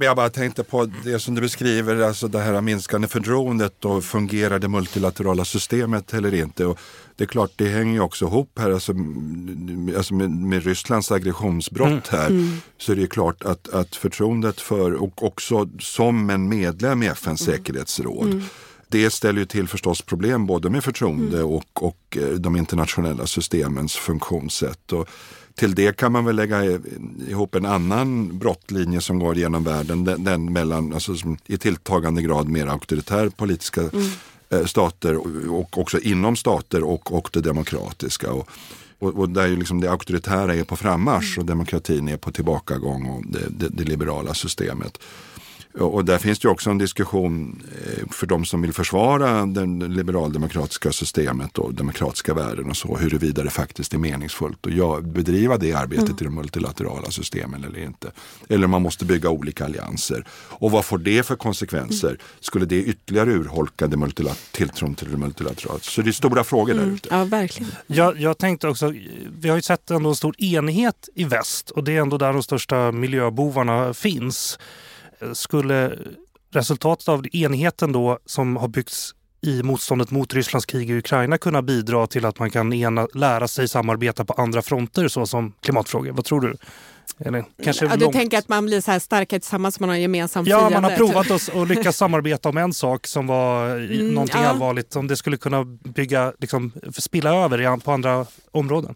[0.00, 4.58] Jag bara tänkte på det som du beskriver, alltså det här minskande förtroendet och fungerar
[4.58, 6.66] det multilaterala systemet eller inte?
[6.66, 6.78] Och
[7.16, 8.92] det är klart, det hänger ju också ihop här alltså,
[9.96, 12.02] alltså med, med Rysslands aggressionsbrott mm.
[12.10, 12.26] här.
[12.26, 12.60] Mm.
[12.76, 17.48] Så det är klart att, att förtroendet för, och också som en medlem i FNs
[17.48, 17.56] mm.
[17.56, 18.44] säkerhetsråd, mm.
[18.88, 21.50] det ställer ju till förstås problem både med förtroende mm.
[21.50, 24.92] och, och eh, de internationella systemens funktionssätt.
[24.92, 25.08] Och
[25.58, 26.78] till det kan man väl lägga
[27.28, 31.14] ihop en annan brottlinje som går genom världen, den, den mellan, alltså,
[31.46, 34.10] i tilltagande grad mer auktoritär politiska mm.
[34.50, 35.16] Eh, stater
[35.50, 38.32] och också inom stater och, och det demokratiska.
[38.32, 38.48] Och,
[38.98, 43.06] och, och där ju liksom det auktoritära är på frammarsch och demokratin är på tillbakagång
[43.06, 44.98] och det, det, det liberala systemet.
[45.74, 50.92] Och där finns det också en diskussion eh, för de som vill försvara det liberaldemokratiska
[50.92, 56.04] systemet och demokratiska värden och så, huruvida det faktiskt är meningsfullt att bedriva det arbetet
[56.04, 56.16] mm.
[56.20, 58.10] i de multilaterala systemen eller inte.
[58.48, 60.24] Eller om man måste bygga olika allianser.
[60.30, 62.08] Och vad får det för konsekvenser?
[62.08, 62.20] Mm.
[62.40, 65.78] Skulle det ytterligare urholka det tilltron till det multilaterala?
[65.82, 66.84] Så det är stora frågor mm.
[66.84, 67.08] där ute.
[67.10, 67.72] Ja, verkligen.
[67.86, 68.94] Jag, jag tänkte också,
[69.40, 72.32] vi har ju sett ändå en stor enighet i väst och det är ändå där
[72.32, 74.58] de största miljöbovarna finns.
[75.32, 75.98] Skulle
[76.52, 81.62] resultatet av enigheten då som har byggts i motståndet mot Rysslands krig i Ukraina kunna
[81.62, 86.12] bidra till att man kan ena, lära sig samarbeta på andra fronter såsom klimatfrågor?
[86.12, 86.56] Vad tror du?
[87.18, 88.14] Eller, kanske ja, du långt...
[88.14, 90.80] tänker att man blir så här starkare tillsammans, man har en gemensam Ja, fiende.
[90.80, 94.48] man har provat att och lyckats samarbeta om en sak som var mm, någonting ja.
[94.48, 94.96] allvarligt.
[94.96, 98.94] Om det skulle kunna bygga, liksom, spilla över på andra områden.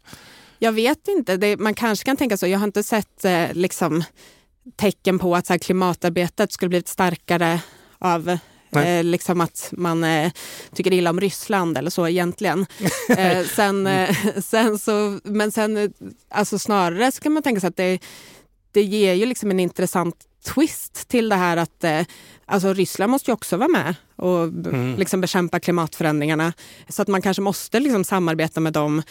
[0.58, 2.46] Jag vet inte, det, man kanske kan tänka så.
[2.46, 4.04] Jag har inte sett eh, liksom,
[4.76, 7.60] tecken på att så klimatarbetet skulle blivit starkare
[7.98, 8.38] av
[8.76, 10.32] Eh, liksom att man eh,
[10.74, 12.66] tycker illa om Ryssland eller så egentligen.
[13.08, 15.90] eh, sen, eh, sen så, men sen eh,
[16.30, 17.98] alltså snarare så kan man tänka sig att det,
[18.72, 20.16] det ger ju liksom en intressant
[20.54, 22.00] twist till det här att eh,
[22.46, 24.96] alltså Ryssland måste ju också vara med och mm.
[24.96, 26.52] liksom bekämpa klimatförändringarna.
[26.88, 29.02] Så att man kanske måste liksom samarbeta med dem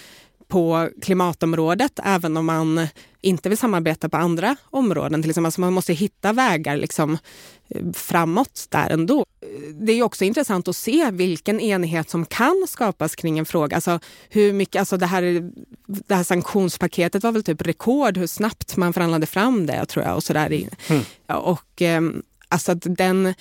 [0.47, 2.87] på klimatområdet, även om man
[3.21, 5.21] inte vill samarbeta på andra områden.
[5.21, 5.45] Till exempel.
[5.45, 7.17] Alltså man måste hitta vägar liksom,
[7.69, 9.25] eh, framåt där ändå.
[9.73, 13.75] Det är också intressant att se vilken enighet som kan skapas kring en fråga.
[13.77, 15.51] Alltså hur mycket, alltså det, här,
[15.87, 20.15] det här sanktionspaketet var väl typ rekord hur snabbt man förhandlade fram det tror jag.
[20.15, 20.69] Och så där.
[20.87, 21.03] Mm.
[21.27, 22.01] och, eh,
[22.47, 23.33] alltså den,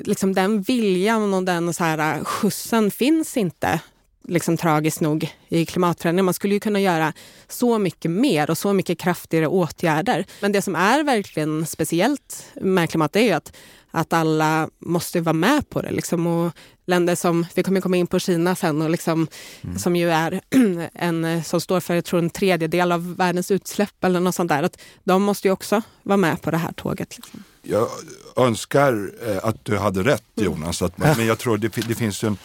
[0.00, 3.80] liksom den viljan och den så här, skjutsen finns inte
[4.28, 6.24] liksom tragiskt nog i klimatförändringen.
[6.24, 7.12] Man skulle ju kunna göra
[7.48, 10.24] så mycket mer och så mycket kraftigare åtgärder.
[10.40, 13.56] Men det som är verkligen speciellt med klimatet är ju att,
[13.90, 15.90] att alla måste vara med på det.
[15.90, 16.26] Liksom.
[16.26, 16.52] Och
[16.86, 19.26] länder som, vi kommer komma in på Kina sen, och liksom,
[19.60, 19.78] mm.
[19.78, 20.40] som ju är
[20.94, 24.62] en, som står för jag tror, en tredjedel av världens utsläpp eller något sånt där.
[24.62, 27.16] Att de måste ju också vara med på det här tåget.
[27.16, 27.42] Liksom.
[27.62, 27.88] Jag
[28.36, 32.36] önskar eh, att du hade rätt Jonas, att, men jag tror det, det finns en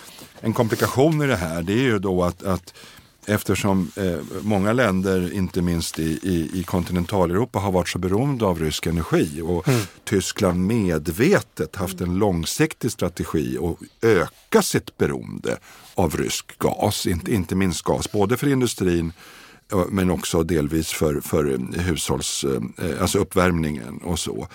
[0.41, 2.73] en komplikation i det här det är ju då att, att
[3.25, 8.60] eftersom eh, många länder, inte minst i, i, i, kontinentaleuropa, har varit så beroende av
[8.60, 9.82] rysk energi och mm.
[10.04, 15.58] Tyskland medvetet haft en långsiktig strategi att öka sitt beroende
[15.95, 19.13] av rysk gas, inte, inte minst gas, både för industrin
[19.89, 22.45] men också delvis för, för hushålls,
[22.77, 24.47] eh, alltså uppvärmningen och så.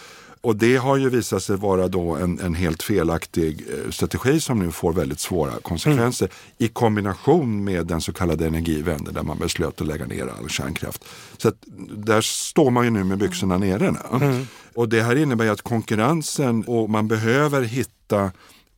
[0.46, 4.58] Och det har ju visat sig vara då en, en helt felaktig eh, strategi som
[4.58, 6.36] nu får väldigt svåra konsekvenser mm.
[6.58, 11.04] i kombination med den så kallade energivänden där man beslöt att lägga ner all kärnkraft.
[11.36, 11.54] Så att,
[11.90, 13.94] där står man ju nu med byxorna nere.
[14.12, 14.46] Mm.
[14.74, 18.30] Och det här innebär att konkurrensen och man behöver hitta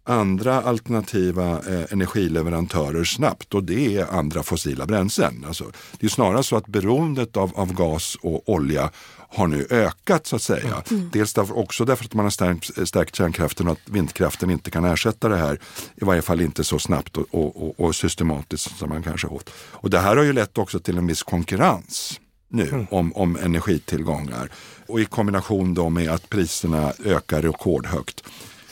[0.09, 5.45] andra alternativa eh, energileverantörer snabbt och det är andra fossila bränslen.
[5.49, 5.65] Alltså,
[5.99, 8.91] det är snarare så att beroendet av, av gas och olja
[9.31, 10.83] har nu ökat så att säga.
[10.91, 11.11] Mm.
[11.13, 14.85] Dels därför, också därför att man har stärkt, stärkt kärnkraften och att vindkraften inte kan
[14.85, 15.59] ersätta det här.
[15.95, 19.51] I varje fall inte så snabbt och, och, och systematiskt som man kanske fått.
[19.71, 22.87] Och det här har ju lett också till en viss konkurrens nu mm.
[22.91, 24.51] om, om energitillgångar.
[24.87, 28.25] Och i kombination då med att priserna ökar rekordhögt.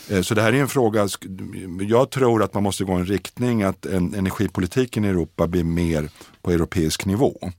[0.09, 1.07] Eh, så det här är en fråga,
[1.81, 6.09] jag tror att man måste gå i en riktning att energipolitiken i Europa blir mer
[6.41, 7.51] på europeisk nivå.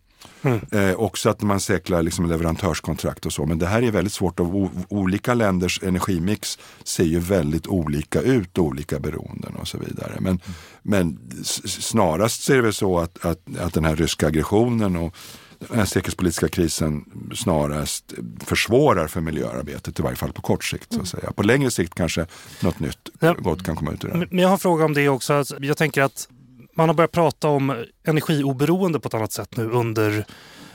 [0.43, 0.61] Mm.
[0.73, 3.47] Eh, också att man säkrar liksom leverantörskontrakt och så.
[3.47, 4.41] Men det här är väldigt svårt.
[4.41, 10.13] Och olika länders energimix ser ju väldigt olika ut, olika beroenden och så vidare.
[10.21, 10.41] Men, mm.
[10.83, 11.19] men
[11.67, 15.15] snarast ser det väl så att, att, att den här ryska aggressionen och
[15.59, 18.13] den här säkerhetspolitiska krisen snarast
[18.45, 20.93] försvårar för miljöarbetet, i varje fall på kort sikt.
[20.93, 21.33] Så att säga.
[21.33, 22.27] På längre sikt kanske
[22.63, 23.33] något nytt ja.
[23.33, 24.17] gott kan komma ut ur det.
[24.31, 25.45] Men jag har en fråga om det också.
[25.61, 26.29] Jag tänker att
[26.75, 30.25] man har börjat prata om energioberoende på ett annat sätt nu under,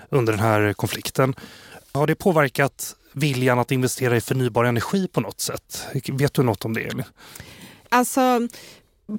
[0.09, 1.35] under den här konflikten.
[1.91, 5.87] Har det påverkat viljan att investera i förnybar energi på något sätt?
[6.07, 7.05] Vet du något om det?
[7.89, 8.47] Alltså,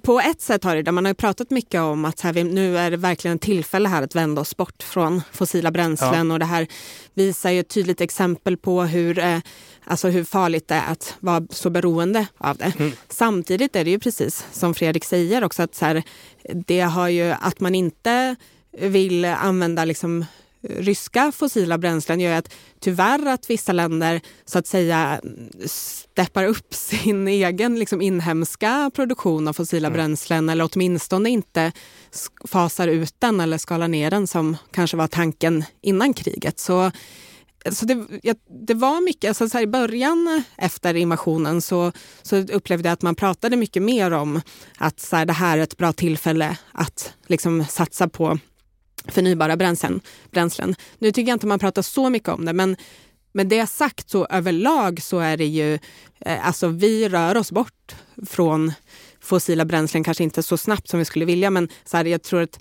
[0.02, 2.96] på ett sätt har det Man har pratat mycket om att här, nu är det
[2.96, 6.32] verkligen ett tillfälle här att vända oss bort från fossila bränslen ja.
[6.32, 6.66] och det här
[7.14, 9.38] visar ju ett tydligt exempel på hur, eh,
[9.84, 12.72] alltså hur farligt det är att vara så beroende av det.
[12.78, 12.92] Mm.
[13.08, 16.02] Samtidigt är det ju precis som Fredrik säger också att så här,
[16.66, 18.36] det har ju att man inte
[18.78, 20.24] vill använda liksom
[20.68, 25.20] ryska fossila bränslen gör att tyvärr att vissa länder så att säga
[25.66, 29.96] steppar upp sin egen liksom, inhemska produktion av fossila mm.
[29.96, 31.72] bränslen eller åtminstone inte
[32.44, 36.58] fasar ut den eller skalar ner den som kanske var tanken innan kriget.
[36.58, 36.90] Så
[37.64, 38.06] alltså det,
[38.66, 43.14] det var mycket, alltså så i början efter invasionen så, så upplevde jag att man
[43.14, 44.40] pratade mycket mer om
[44.78, 48.38] att så här, det här är ett bra tillfälle att liksom satsa på
[49.08, 50.00] förnybara bränslen.
[50.30, 50.74] bränslen.
[50.98, 52.76] Nu tycker jag inte man pratar så mycket om det, men
[53.32, 55.74] med det sagt så överlag så är det ju,
[56.20, 57.94] eh, alltså vi rör oss bort
[58.26, 58.72] från
[59.20, 62.42] fossila bränslen, kanske inte så snabbt som vi skulle vilja, men så här, jag tror
[62.42, 62.60] att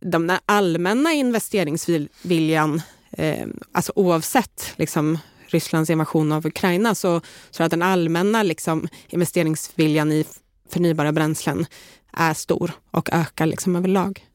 [0.00, 7.24] den allmänna investeringsviljan, eh, alltså oavsett liksom, Rysslands invasion av Ukraina, så tror
[7.58, 10.24] jag att den allmänna liksom, investeringsviljan i
[10.70, 11.66] förnybara bränslen
[12.12, 14.26] är stor och ökar liksom överlag.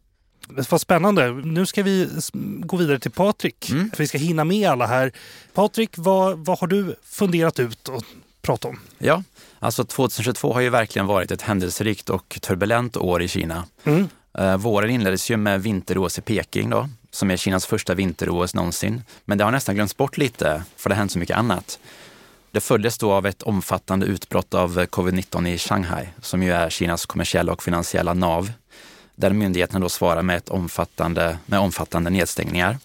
[0.47, 1.31] Vad spännande.
[1.31, 3.69] Nu ska vi gå vidare till Patrik.
[3.69, 3.91] Mm.
[3.97, 5.11] vi ska hinna med alla här.
[5.53, 8.03] Patrik, vad, vad har du funderat ut och
[8.41, 8.79] pratat om?
[8.97, 9.23] Ja,
[9.59, 13.65] alltså 2022 har ju verkligen varit ett händelserikt och turbulent år i Kina.
[13.83, 14.09] Mm.
[14.39, 19.01] Uh, våren inleddes ju med vinter-OS i Peking då, som är Kinas första vinter-OS någonsin.
[19.25, 21.79] Men det har nästan glömts bort lite, för det har hänt så mycket annat.
[22.51, 27.05] Det följdes då av ett omfattande utbrott av covid-19 i Shanghai, som ju är Kinas
[27.05, 28.51] kommersiella och finansiella nav
[29.19, 32.77] där myndigheterna då svarar med, ett omfattande, med omfattande nedstängningar.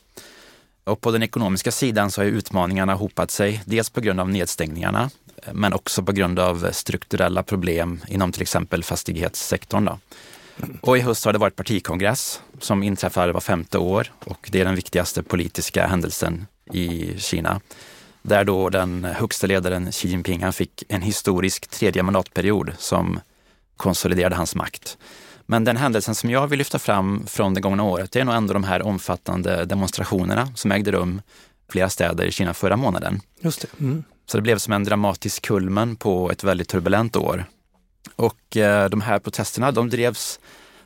[0.85, 5.11] Och på den ekonomiska sidan så har utmaningarna hopat sig, dels på grund av nedstängningarna,
[5.53, 9.85] men också på grund av strukturella problem inom till exempel fastighetssektorn.
[9.85, 9.99] Då.
[10.81, 14.64] Och i höst har det varit partikongress som inträffar var femte år och det är
[14.64, 17.61] den viktigaste politiska händelsen i Kina.
[18.23, 23.20] Där då den högsta ledaren Xi Jinping han fick en historisk tredje mandatperiod som
[23.77, 24.99] konsoliderade hans makt.
[25.47, 28.35] Men den händelsen som jag vill lyfta fram från det gångna året, det är nog
[28.35, 31.23] ändå de här omfattande demonstrationerna som ägde rum
[31.69, 33.21] i flera städer i Kina förra månaden.
[33.41, 33.81] Just det.
[33.81, 34.05] Mm.
[34.27, 37.45] Så det blev som en dramatisk kulmen på ett väldigt turbulent år.
[38.17, 40.41] Och eh, de här protesterna, de drevs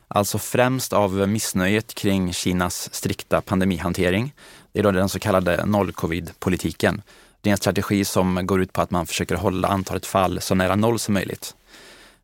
[0.07, 4.33] alltså främst av missnöjet kring Kinas strikta pandemihantering.
[4.71, 7.01] Det är då den så kallade noll-covid-politiken.
[7.41, 10.55] Det är en strategi som går ut på att man försöker hålla antalet fall så
[10.55, 11.55] nära noll som möjligt.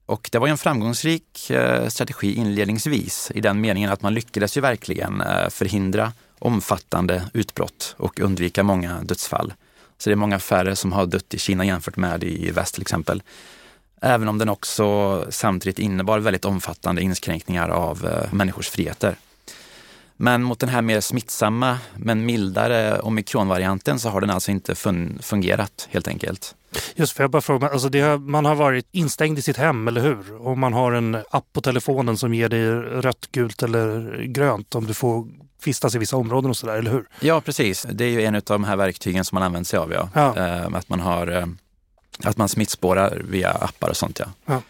[0.05, 4.61] Och det var en framgångsrik eh, strategi inledningsvis i den meningen att man lyckades ju
[4.61, 9.53] verkligen eh, förhindra omfattande utbrott och undvika många dödsfall.
[9.97, 12.81] Så det är många färre som har dött i Kina jämfört med i väst till
[12.81, 13.23] exempel.
[14.01, 19.15] Även om den också samtidigt innebar väldigt omfattande inskränkningar av eh, människors friheter.
[20.17, 25.19] Men mot den här mer smittsamma men mildare omikronvarianten så har den alltså inte fun
[25.21, 26.55] fungerat helt enkelt.
[26.95, 30.01] Just för jag bara fråga, alltså det, man har varit instängd i sitt hem, eller
[30.01, 30.35] hur?
[30.35, 34.85] Och man har en app på telefonen som ger dig rött, gult eller grönt om
[34.87, 35.27] du får
[35.65, 37.05] vistas i vissa områden och sådär, eller hur?
[37.19, 37.85] Ja, precis.
[37.91, 40.09] Det är ju en av de här verktygen som man använder sig av, ja.
[40.13, 40.37] ja.
[40.37, 41.45] Eh, att man har eh,
[42.23, 44.25] att man smittspårar via appar och sånt, ja.
[44.45, 44.61] ja.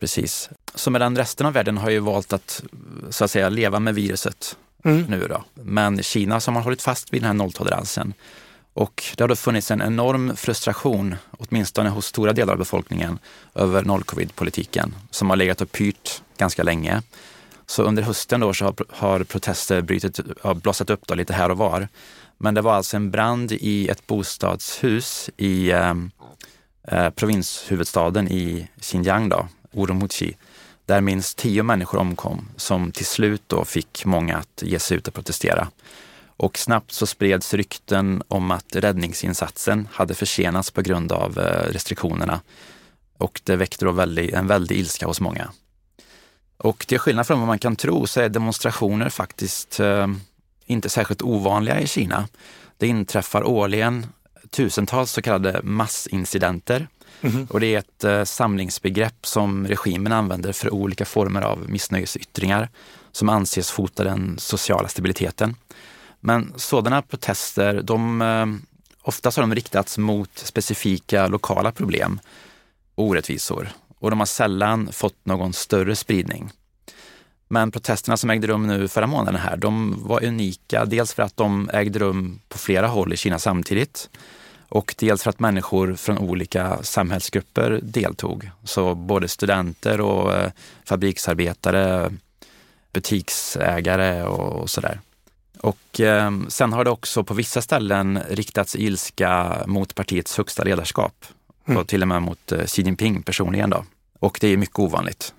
[0.00, 0.50] Precis.
[0.74, 2.62] Så medan resten av världen har ju valt att
[3.10, 5.02] så att säga leva med viruset mm.
[5.02, 5.44] nu då.
[5.54, 8.14] Men Kina som har hållit fast vid den här nolltoleransen
[8.74, 13.18] och det har då funnits en enorm frustration, åtminstone hos stora delar av befolkningen,
[13.54, 17.02] över noll-covid-politiken som har legat och pyrt ganska länge.
[17.66, 21.50] Så under hösten då så har, har protester brytit, har blossat upp då lite här
[21.50, 21.88] och var.
[22.38, 25.94] Men det var alltså en brand i ett bostadshus i eh,
[26.88, 30.36] eh, provinshuvudstaden i Xinjiang, då, Urumqi,
[30.86, 35.08] där minst tio människor omkom som till slut då fick många att ge sig ut
[35.08, 35.68] och protestera.
[36.40, 42.40] Och snabbt så spreds rykten om att räddningsinsatsen hade försenats på grund av eh, restriktionerna.
[43.18, 44.00] Och det väckte då
[44.32, 45.50] en väldig ilska hos många.
[46.56, 50.06] Och till skillnad från vad man kan tro så är demonstrationer faktiskt eh,
[50.66, 52.28] inte särskilt ovanliga i Kina.
[52.78, 54.06] Det inträffar årligen
[54.50, 56.88] tusentals så kallade massincidenter.
[57.20, 57.50] Mm -hmm.
[57.50, 62.68] Och det är ett eh, samlingsbegrepp som regimen använder för olika former av missnöjesyttringar
[63.12, 65.56] som anses hota den sociala stabiliteten.
[66.20, 68.46] Men sådana protester, de, eh,
[69.02, 72.20] oftast har de riktats mot specifika lokala problem
[72.94, 76.50] och orättvisor och de har sällan fått någon större spridning.
[77.48, 80.84] Men protesterna som ägde rum nu förra månaden här, de var unika.
[80.84, 84.10] Dels för att de ägde rum på flera håll i Kina samtidigt
[84.68, 88.50] och dels för att människor från olika samhällsgrupper deltog.
[88.64, 90.50] Så både studenter och eh,
[90.84, 92.12] fabriksarbetare,
[92.92, 95.00] butiksägare och sådär.
[95.62, 101.24] Och eh, sen har det också på vissa ställen riktats ilska mot partiets högsta ledarskap
[101.68, 101.80] mm.
[101.80, 103.70] och till och med mot eh, Xi Jinping personligen.
[103.70, 103.84] Då.
[104.18, 105.34] Och det är mycket ovanligt.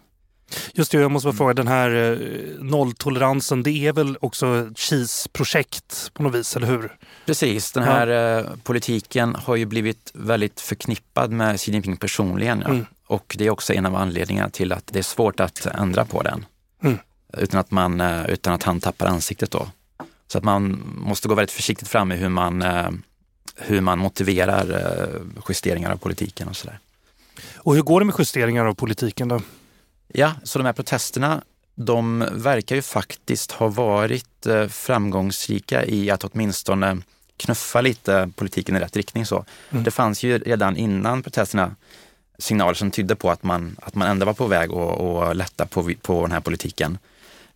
[0.74, 5.28] Just det, jag måste bara fråga, den här eh, nolltoleransen, det är väl också Xis
[5.28, 6.98] projekt på något vis, eller hur?
[7.26, 8.40] Precis, den här ja.
[8.40, 12.62] Eh, politiken har ju blivit väldigt förknippad med Xi Jinping personligen.
[12.66, 12.70] Ja.
[12.70, 12.86] Mm.
[13.08, 16.22] Och det är också en av anledningarna till att det är svårt att ändra på
[16.22, 16.46] den.
[16.84, 16.98] Mm.
[17.38, 19.68] Utan, att man, eh, utan att han tappar ansiktet då.
[20.32, 22.64] Så att man måste gå väldigt försiktigt fram i hur man,
[23.56, 26.80] hur man motiverar eh, justeringar av politiken och sådär.
[27.56, 29.42] Och hur går det med justeringar av politiken då?
[30.08, 31.42] Ja, så de här protesterna
[31.76, 36.98] de verkar ju faktiskt ha varit eh, framgångsrika i att åtminstone
[37.38, 39.26] knuffa lite politiken i rätt riktning.
[39.26, 39.46] Så.
[39.70, 39.84] Mm.
[39.84, 41.76] Det fanns ju redan innan protesterna
[42.38, 45.66] signaler som tydde på att man, att man ändå var på väg att, att lätta
[45.66, 46.98] på, på den här politiken.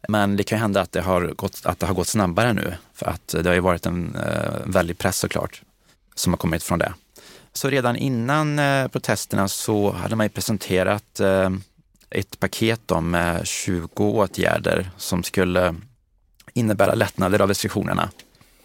[0.09, 2.73] Men det kan ju hända att det har gått, att det har gått snabbare nu
[2.93, 5.61] för att det har ju varit en eh, väldig press såklart
[6.15, 6.93] som har kommit från det.
[7.53, 11.49] Så redan innan eh, protesterna så hade man ju presenterat eh,
[12.09, 15.75] ett paket med 20 åtgärder som skulle
[16.53, 18.09] innebära lättnader av restriktionerna.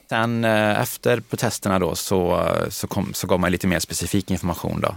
[0.09, 4.80] Sen eh, efter protesterna då så, så, kom, så gav man lite mer specifik information
[4.80, 4.95] då.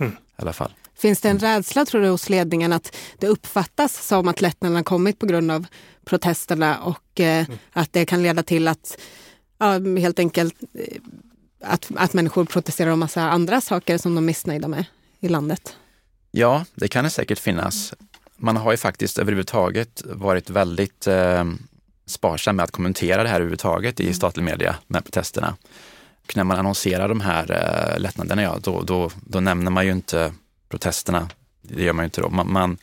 [0.00, 0.12] Mm.
[0.12, 0.70] I alla fall.
[0.98, 5.18] Finns det en rädsla tror du hos ledningen att det uppfattas som att lättnaderna kommit
[5.18, 5.66] på grund av
[6.04, 7.58] protesterna och eh, mm.
[7.72, 8.98] att det kan leda till att
[9.58, 10.96] ja, helt enkelt eh,
[11.60, 14.84] att, att människor protesterar om massa andra saker som de är missnöjda med
[15.20, 15.76] i landet?
[16.30, 17.94] Ja, det kan det säkert finnas.
[18.36, 21.44] Man har ju faktiskt överhuvudtaget varit väldigt eh,
[22.06, 24.14] sparsam med att kommentera det här överhuvudtaget i mm.
[24.14, 25.56] statlig media med protesterna.
[26.24, 29.92] Och när man annonserar de här eh, lättnaderna, ja, då, då, då nämner man ju
[29.92, 30.32] inte
[30.68, 31.28] protesterna.
[31.62, 32.28] Det gör man ju inte då.
[32.28, 32.78] Man, man,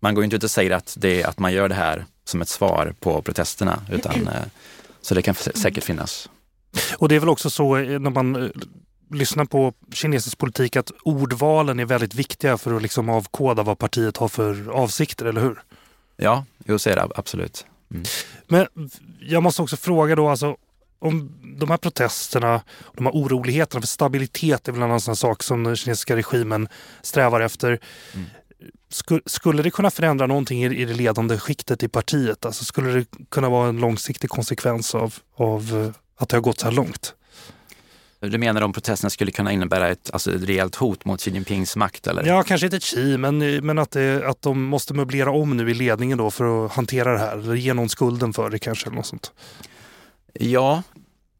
[0.00, 2.48] man går inte ut och säger att, det, att man gör det här som ett
[2.48, 3.82] svar på protesterna.
[3.90, 4.42] Utan, eh,
[5.00, 6.28] så det kan säkert finnas.
[6.98, 8.50] Och det är väl också så eh, när man eh,
[9.10, 14.16] lyssnar på kinesisk politik att ordvalen är väldigt viktiga för att liksom avkoda vad partiet
[14.16, 15.62] har för avsikter, eller hur?
[16.16, 17.66] Ja, jo så är det absolut.
[17.90, 18.04] Mm.
[18.48, 18.66] Men
[19.20, 20.56] jag måste också fråga då, alltså,
[20.98, 22.62] om de här protesterna,
[22.94, 26.68] de här oroligheterna för stabilitet är väl en annan sak som den kinesiska regimen
[27.02, 27.80] strävar efter.
[28.14, 28.26] Mm.
[29.26, 32.46] Skulle det kunna förändra någonting i det ledande skiktet i partiet?
[32.46, 36.60] Alltså skulle det kunna vara en långsiktig konsekvens av, av eh, att det har gått
[36.60, 37.14] så här långt?
[38.20, 41.76] Du menar om protesterna skulle kunna innebära ett, alltså ett rejält hot mot Xi Jinpings
[41.76, 42.06] makt?
[42.06, 42.26] Eller?
[42.26, 45.74] Ja, kanske inte Xi, men, men att, det, att de måste möblera om nu i
[45.74, 47.38] ledningen då för att hantera det här.
[47.38, 48.86] Eller ge någon skulden för det kanske.
[48.86, 49.32] Eller något sånt.
[50.40, 50.82] Ja,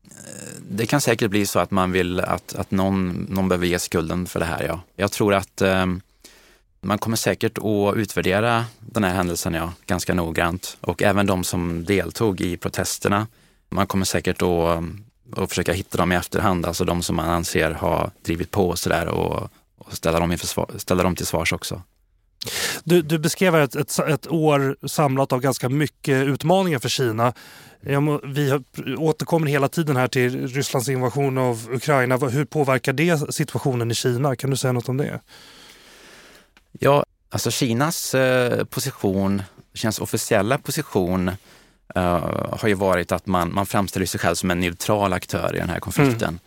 [0.04, 3.78] eh, det kan säkert bli så att man vill att, att någon, någon behöver ge
[3.78, 4.64] skulden för det här.
[4.64, 4.80] Ja.
[4.96, 5.86] Jag tror att eh,
[6.80, 11.84] man kommer säkert att utvärdera den här händelsen ja, ganska noggrant och även de som
[11.84, 13.26] deltog i protesterna.
[13.68, 15.04] Man kommer säkert att, ehm,
[15.36, 18.78] att försöka hitta dem i efterhand, alltså de som man anser har drivit på och
[18.78, 20.36] sådär och, och ställa, dem
[20.76, 21.82] ställa dem till svars också.
[22.84, 27.32] Du, du beskrev ett, ett, ett, år samlat av ganska mycket utmaningar för Kina.
[28.24, 28.60] Vi
[28.98, 32.16] återkommer hela tiden här till Rysslands invasion av Ukraina.
[32.16, 34.36] Hur påverkar det situationen i Kina?
[34.36, 35.20] Kan du säga något om det?
[36.72, 39.42] Ja, alltså Kinas eh, position,
[39.74, 41.30] Kinas officiella position
[41.96, 45.58] uh, har ju varit att man, man framställer sig själv som en neutral aktör i
[45.58, 46.38] den här konflikten.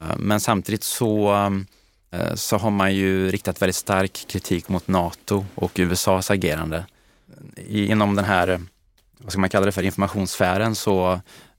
[0.00, 0.10] Mm.
[0.10, 1.66] Uh, men samtidigt så um,
[2.34, 6.86] så har man ju riktat väldigt stark kritik mot Nato och USAs agerande.
[7.68, 8.60] Inom den här,
[9.18, 11.12] vad ska man kalla det för, informationssfären så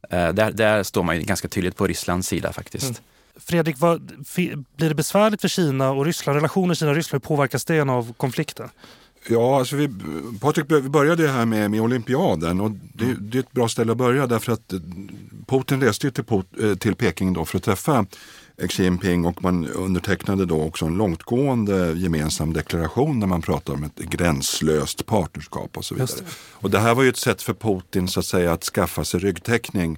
[0.10, 2.84] eh, där, där står man ju ganska tydligt på Rysslands sida faktiskt.
[2.84, 2.96] Mm.
[3.36, 4.02] Fredrik, vad,
[4.76, 6.36] blir det besvärligt för Kina och Ryssland?
[6.36, 8.70] Relationen Kina och Ryssland, hur påverkas det av konflikten?
[9.28, 9.90] Ja, alltså vi,
[10.42, 13.18] Patrik, vi började här med, med olympiaden och det, mm.
[13.20, 14.74] det, är ett bra ställe att börja därför att
[15.48, 16.26] Putin reste ju till,
[16.80, 18.06] till Peking då för att träffa
[18.68, 23.84] Xi Jinping och man undertecknade då också en långtgående gemensam deklaration när man pratar om
[23.84, 26.10] ett gränslöst partnerskap och så vidare.
[26.18, 26.24] Det.
[26.52, 29.20] Och det här var ju ett sätt för Putin så att säga att skaffa sig
[29.20, 29.98] ryggtäckning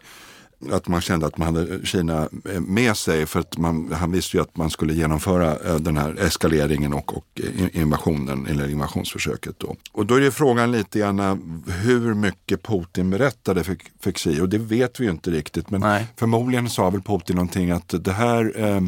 [0.72, 4.44] att man kände att man hade Kina med sig för att man, han visste ju
[4.44, 7.42] att man skulle genomföra eh, den här eskaleringen och, och
[7.74, 9.56] invasionen eller invasionsförsöket.
[9.60, 9.76] Då.
[9.92, 14.50] Och då är det frågan lite grann hur mycket Putin berättade för, för Xi och
[14.50, 16.08] det vet vi ju inte riktigt men Nej.
[16.16, 18.82] förmodligen sa väl Putin någonting att det här eh,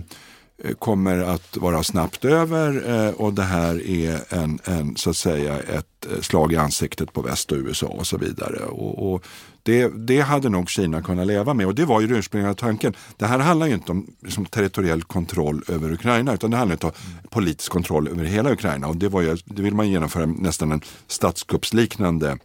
[0.79, 5.59] kommer att vara snabbt över eh, och det här är en, en, så att säga
[5.59, 8.65] ett eh, slag i ansiktet på väst och USA och så vidare.
[8.65, 9.25] Och, och
[9.63, 12.93] det, det, hade nog Kina kunnat leva med och det var ju den ursprungliga tanken.
[13.17, 16.91] Det här handlar ju inte om liksom, territoriell kontroll över Ukraina utan det handlar om
[17.29, 20.81] politisk kontroll över hela Ukraina och det, var ju, det vill man genomföra nästan en
[21.07, 22.37] statskuppsliknande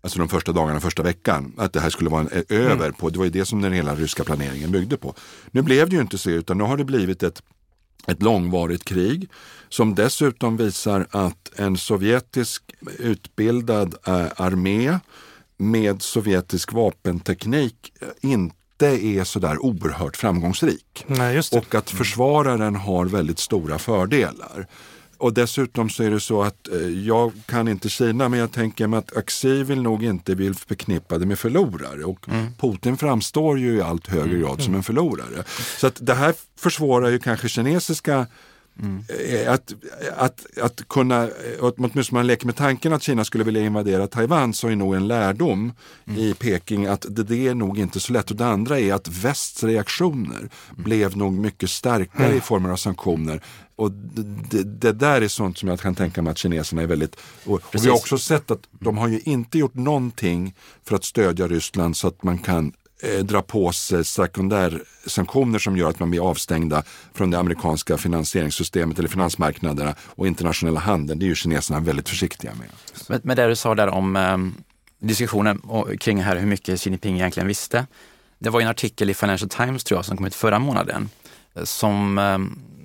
[0.00, 2.92] alltså de första dagarna, första veckan, att det här skulle vara en, över mm.
[2.92, 5.14] på, det var ju det som den hela ryska planeringen byggde på.
[5.50, 7.42] Nu blev det ju inte så utan nu har det blivit ett,
[8.06, 9.30] ett långvarigt krig
[9.68, 12.62] som dessutom visar att en sovjetisk
[12.98, 14.98] utbildad äh, armé
[15.58, 21.04] med sovjetisk vapenteknik inte är sådär oerhört framgångsrik.
[21.06, 24.66] Nej, och att försvararen har väldigt stora fördelar.
[25.18, 28.86] Och dessutom så är det så att eh, jag kan inte Kina men jag tänker
[28.86, 32.46] mig att Xi vill nog inte vill förknippa det med förlorare och mm.
[32.60, 34.40] Putin framstår ju i allt högre mm.
[34.40, 35.44] grad som en förlorare.
[35.78, 38.26] Så att det här försvårar ju kanske kinesiska
[38.82, 39.04] Mm.
[39.48, 39.74] Att,
[40.16, 41.28] att, att kunna,
[41.60, 45.08] åtminstone man leker med tanken att Kina skulle vilja invadera Taiwan så är nog en
[45.08, 45.72] lärdom
[46.06, 46.20] mm.
[46.20, 48.30] i Peking att det, det, är nog inte så lätt.
[48.30, 50.50] Och det andra är att västs reaktioner mm.
[50.76, 52.38] blev nog mycket starkare mm.
[52.38, 53.42] i former av sanktioner.
[53.76, 56.86] Och det, det, det, där är sånt som jag kan tänka mig att kineserna är
[56.86, 57.16] väldigt...
[57.44, 60.54] Och, och vi har också sett att de har ju inte gjort någonting
[60.84, 62.72] för att stödja Ryssland så att man kan
[63.02, 66.82] eh, dra på sig sekundärsanktioner som gör att man blir avstängda
[67.14, 71.18] från det amerikanska finansieringssystemet eller finansmarknaderna och internationella handeln.
[71.18, 72.68] Det är ju kineserna väldigt försiktiga med.
[73.08, 74.38] Men, men det du sa där om eh,
[74.98, 75.62] diskussionen
[76.00, 77.86] kring här hur mycket Xi Jinping egentligen visste.
[78.38, 81.10] Det var en artikel i Financial Times tror jag som kom ut förra månaden
[81.54, 82.38] eh, som eh,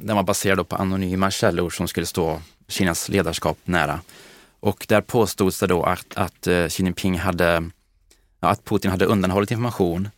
[0.06, 4.00] den var baserad på anonyma källor som skulle stå Kinas ledarskap nära.
[4.60, 7.70] Och där påstods det då att, att eh, Xi Jinping hade
[8.50, 10.10] att Putin hade undanhållit information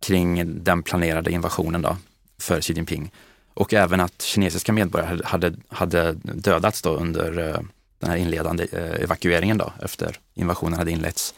[0.00, 1.96] kring den planerade invasionen då,
[2.38, 3.10] för Xi Jinping.
[3.54, 7.60] Och även att kinesiska medborgare hade, hade dödats då under eh,
[7.98, 11.34] den här inledande eh, evakueringen då, efter invasionen hade inletts.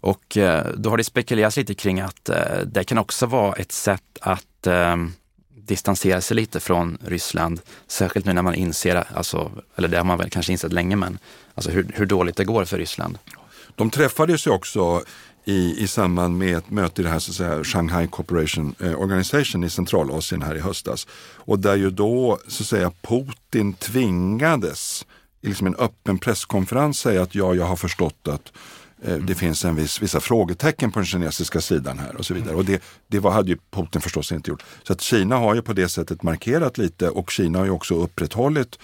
[0.00, 2.30] Och eh, då har det spekulerats lite kring att
[2.64, 5.12] det kan också vara ett sätt att ehm,
[5.48, 10.18] distansera sig lite från Ryssland, särskilt nu när man inser, alltså, eller det har man
[10.18, 11.18] väl kanske insett länge, men
[11.54, 13.18] alltså hur, hur dåligt det går för Ryssland.
[13.74, 15.02] De träffades ju också
[15.48, 19.64] i, i samband med ett möte i det här så säga, Shanghai Cooperation eh, Organization
[19.64, 21.06] i Centralasien här i höstas.
[21.36, 25.06] Och där ju då så att säga Putin tvingades
[25.40, 28.52] i liksom en öppen presskonferens säga att ja, jag har förstått att
[29.02, 32.54] eh, det finns en viss, vissa frågetecken på den kinesiska sidan här och så vidare.
[32.54, 34.64] Och det, det var, hade ju Putin förstås inte gjort.
[34.82, 37.94] Så att Kina har ju på det sättet markerat lite och Kina har ju också
[37.94, 38.78] upprätthållit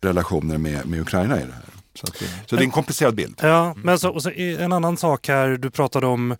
[0.00, 1.79] relationer med, med Ukraina i det här.
[1.94, 3.38] Så, det, så det är en komplicerad bild.
[3.42, 6.36] Ja, men så, och så en annan sak här, du pratade om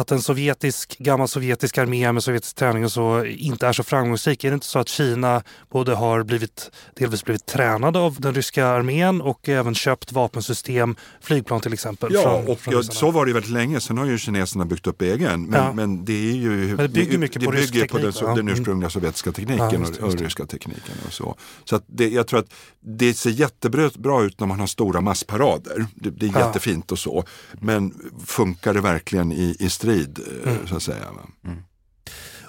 [0.00, 4.44] att en sovjetisk, gammal sovjetisk armé med sovjetisk träning och så inte är så framgångsrik.
[4.44, 8.66] Är det inte så att Kina både har blivit, delvis blivit tränade av den ryska
[8.66, 12.14] armén och även köpt vapensystem, flygplan till exempel?
[12.14, 13.80] Ja, från, och från ja, så var det väldigt länge.
[13.80, 15.42] Sen har ju kineserna byggt upp egen.
[15.42, 15.72] Men, ja.
[15.72, 18.34] men det är ju men det bygger mycket det på, bygger på den, ja.
[18.34, 20.94] den ursprungliga sovjetiska tekniken ja, just, och, och ryska tekniken.
[21.06, 24.66] Och så så att det, jag tror att det ser jättebra ut när man har
[24.66, 25.86] stora massparader.
[25.94, 27.24] Det, det är jättefint och så.
[27.52, 27.94] Men
[28.26, 30.66] funkar det verkligen i, i strid eh, mm.
[30.66, 31.06] så att säga.
[31.44, 31.58] Mm.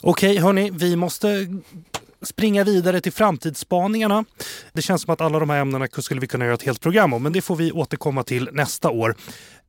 [0.02, 1.48] Okej, hörni, vi måste
[2.22, 4.26] springa vidare till framtidsspaningarna.
[4.74, 7.14] Det känns som att alla de här ämnena skulle vi kunna göra ett helt program
[7.14, 9.16] om, men det får vi återkomma till nästa år.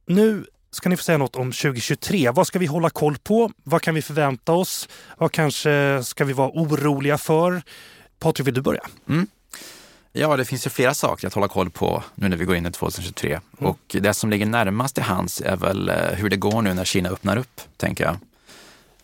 [0.06, 2.30] Nu ska ni få säga något om 2023.
[2.30, 3.50] Vad ska vi hålla koll på?
[3.64, 4.88] Vad kan vi förvänta oss?
[5.18, 7.62] Vad kanske ska vi vara oroliga för?
[8.18, 8.82] Patrik, vill du börja?
[9.08, 9.26] Mm.
[10.12, 12.66] Ja, det finns ju flera saker att hålla koll på nu när vi går in
[12.66, 13.30] i 2023.
[13.30, 13.70] Mm.
[13.70, 16.84] Och det som ligger närmast i hands är väl eh, hur det går nu när
[16.84, 18.16] Kina öppnar upp, tänker jag.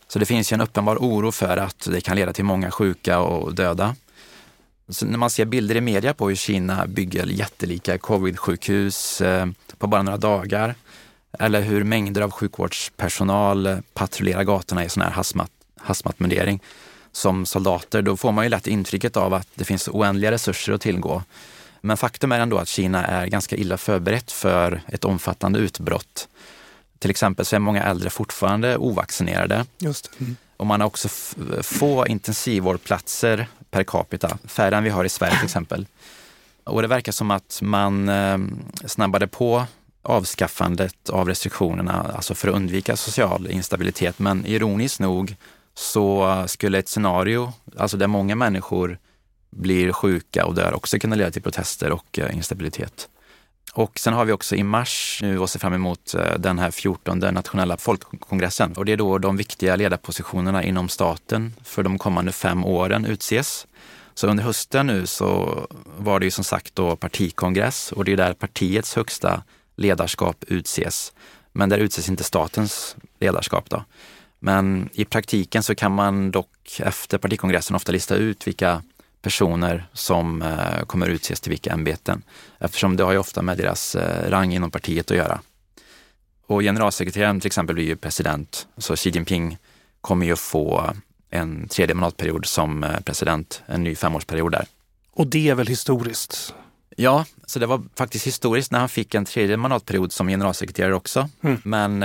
[0.09, 3.20] Så det finns ju en uppenbar oro för att det kan leda till många sjuka
[3.20, 3.96] och döda.
[4.88, 9.46] Så när man ser bilder i media på hur Kina bygger jättelika covid-sjukhus eh,
[9.78, 10.74] på bara några dagar,
[11.38, 16.61] eller hur mängder av sjukvårdspersonal eh, patrullerar gatorna i sån här hazmat, hazmatmundering,
[17.18, 20.80] som soldater, då får man ju lätt intrycket av att det finns oändliga resurser att
[20.80, 21.22] tillgå.
[21.80, 26.28] Men faktum är ändå att Kina är ganska illa förberett för ett omfattande utbrott.
[26.98, 29.66] Till exempel så är många äldre fortfarande ovaccinerade.
[29.78, 30.36] Just mm.
[30.56, 31.08] Och man har också
[31.62, 35.86] få intensivvårdplatser per capita, färre än vi har i Sverige till exempel.
[36.64, 38.38] Och det verkar som att man eh,
[38.86, 39.66] snabbade på
[40.02, 44.18] avskaffandet av restriktionerna, alltså för att undvika social instabilitet.
[44.18, 45.36] Men ironiskt nog
[45.78, 48.98] så skulle ett scenario, alltså där många människor
[49.50, 53.08] blir sjuka och dör, också kunna leda till protester och eh, instabilitet.
[53.72, 56.70] Och sen har vi också i mars nu och ser fram emot eh, den här
[56.70, 58.72] 14 nationella folkkongressen.
[58.72, 63.66] Och det är då de viktiga ledarpositionerna inom staten för de kommande fem åren utses.
[64.14, 65.60] Så under hösten nu så
[65.98, 69.42] var det ju som sagt då partikongress och det är där partiets högsta
[69.76, 71.12] ledarskap utses.
[71.52, 73.84] Men där utses inte statens ledarskap då.
[74.39, 78.82] Men i praktiken så kan man dock efter partikongressen ofta lista ut vilka
[79.22, 82.22] personer som eh, kommer utses till vilka ämbeten
[82.59, 85.41] eftersom det har ju ofta med deras eh, rang inom partiet att göra.
[86.47, 89.59] Och generalsekreteraren till exempel blir ju president, så Xi Jinping
[90.01, 90.91] kommer ju få
[91.30, 94.66] en tredje mandatperiod som eh, president, en ny femårsperiod där.
[95.12, 96.55] Och det är väl historiskt?
[96.97, 101.28] Ja, så det var faktiskt historiskt när han fick en tredje mandatperiod som generalsekreterare också.
[101.43, 101.61] Mm.
[101.64, 102.03] Men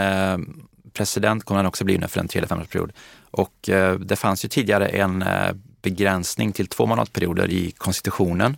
[0.94, 2.92] president kommer han också bli nu för en tredje femårsperiod.
[3.32, 8.58] Och eh, det fanns ju tidigare en eh, begränsning till två mandatperioder i konstitutionen.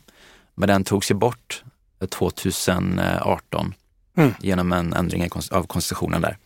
[0.56, 1.64] Men den togs ju bort
[2.10, 3.74] 2018
[4.18, 4.34] mm.
[4.40, 6.38] genom en ändring av konstitutionen där.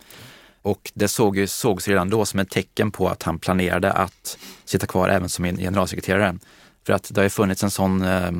[0.62, 4.38] Och det såg ju, sågs redan då som ett tecken på att han planerade att
[4.66, 6.38] sitta kvar även som generalsekreterare.
[6.86, 8.32] För att det har ju funnits en sån eh,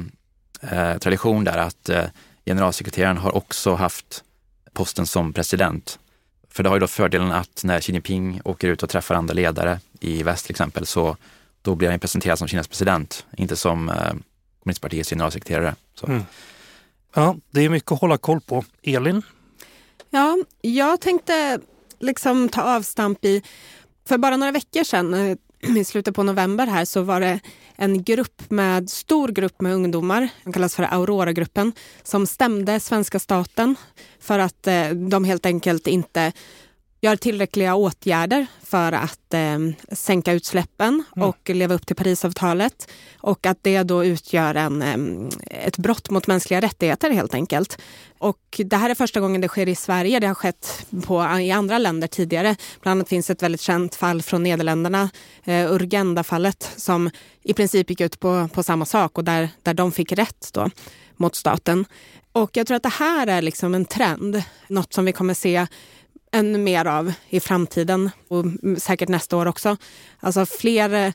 [0.62, 2.04] eh, tradition där att eh,
[2.46, 4.24] generalsekreteraren har också haft
[4.74, 6.00] posten som president.
[6.50, 9.34] För det har ju då fördelen att när Xi Jinping åker ut och träffar andra
[9.34, 11.18] ledare i väst till exempel, så
[11.62, 14.14] då blir han presenterad som Kinas president, inte som eh,
[14.64, 15.76] kommunistpartiets generalsekreterare.
[16.08, 16.24] Mm.
[17.16, 18.64] Ja, det är mycket att hålla koll på.
[18.84, 19.22] Elin?
[20.10, 21.60] Ja, jag tänkte
[22.00, 23.44] liksom ta avstamp i,
[24.08, 25.38] för bara några veckor sedan, eh,
[25.78, 27.40] i slutet på november här, så var det
[27.80, 31.74] en grupp med, stor grupp med ungdomar, som kallas för Aurora-gruppen,
[32.04, 33.76] som stämde svenska staten
[34.20, 36.32] för att eh, de helt enkelt inte
[37.02, 39.60] gör tillräckliga åtgärder för att eh,
[39.92, 41.30] sänka utsläppen mm.
[41.30, 42.92] och leva upp till Parisavtalet.
[43.20, 47.82] Och att det då utgör en, eh, ett brott mot mänskliga rättigheter helt enkelt.
[48.18, 50.20] Och det här är första gången det sker i Sverige.
[50.20, 52.56] Det har skett på, i andra länder tidigare.
[52.82, 55.10] Bland annat finns ett väldigt känt fall från Nederländerna,
[55.44, 57.10] eh, Urgenda-fallet, som
[57.44, 60.70] i princip gick ut på, på samma sak och där, där de fick rätt då
[61.18, 61.86] mot staten.
[62.32, 65.68] Och jag tror att det här är liksom en trend, något som vi kommer se
[66.32, 68.46] ännu mer av i framtiden och
[68.78, 69.78] säkert nästa år också.
[70.20, 71.14] Alltså fler,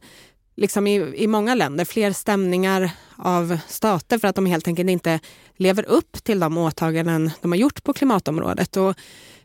[0.56, 5.20] liksom i, i många länder, fler stämningar av stater för att de helt enkelt inte
[5.56, 8.76] lever upp till de åtaganden de har gjort på klimatområdet.
[8.76, 8.94] Och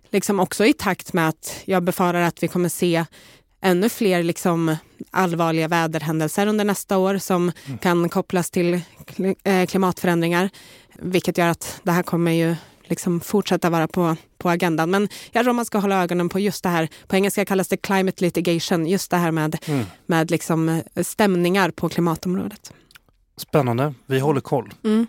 [0.09, 3.05] liksom också i takt med att jag befarar att vi kommer se
[3.61, 4.75] ännu fler liksom
[5.11, 7.77] allvarliga väderhändelser under nästa år som mm.
[7.77, 8.81] kan kopplas till
[9.43, 10.49] eh, klimatförändringar.
[10.99, 12.55] Vilket gör att det här kommer ju
[12.89, 14.91] liksom fortsätta vara på, på agendan.
[14.91, 17.77] Men jag tror man ska hålla ögonen på just det här, på engelska kallas det
[17.77, 19.85] climate litigation, just det här med, mm.
[20.05, 22.73] med liksom eh, stämningar på klimatområdet.
[23.37, 24.73] Spännande, vi håller koll.
[24.83, 25.07] Mm.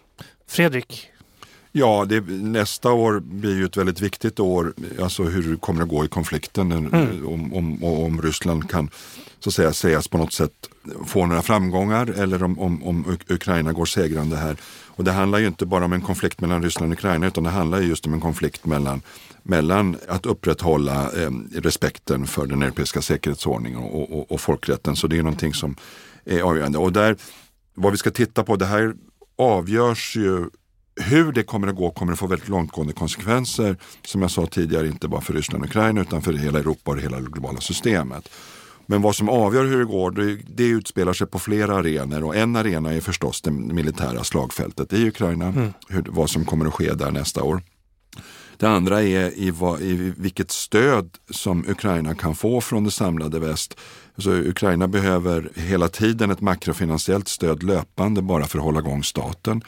[0.49, 1.10] Fredrik?
[1.73, 5.89] Ja, det, nästa år blir ju ett väldigt viktigt år, alltså hur det kommer att
[5.89, 7.27] gå i konflikten, mm.
[7.27, 8.91] om, om, om Ryssland kan
[9.41, 10.53] så att säga sägas på något sätt
[11.07, 14.57] få några framgångar eller om, om, om Ukraina går segrande här.
[14.87, 17.51] Och det handlar ju inte bara om en konflikt mellan Ryssland och Ukraina utan det
[17.51, 19.03] handlar just om en konflikt mellan,
[19.43, 24.97] mellan att upprätthålla eh, respekten för den europeiska säkerhetsordningen och, och, och, folkrätten.
[24.97, 25.77] Så det är någonting som
[26.25, 26.79] är avgörande.
[26.79, 27.17] Och där,
[27.75, 28.95] vad vi ska titta på, det här
[29.39, 30.51] avgörs ju
[30.97, 33.77] hur det kommer att gå kommer att få väldigt långtgående konsekvenser.
[34.07, 37.01] Som jag sa tidigare, inte bara för Ryssland och Ukraina utan för hela Europa och
[37.01, 38.29] hela det globala systemet.
[38.87, 42.37] Men vad som avgör hur det går, det, det utspelar sig på flera arenor och
[42.37, 45.73] en arena är förstås det militära slagfältet i Ukraina, mm.
[45.89, 47.63] hur, vad som kommer att ske där nästa år.
[48.57, 53.39] Det andra är i, vad, i vilket stöd som Ukraina kan få från det samlade
[53.39, 53.79] väst.
[54.15, 59.63] Alltså, Ukraina behöver hela tiden ett makrofinansiellt stöd löpande bara för att hålla igång staten.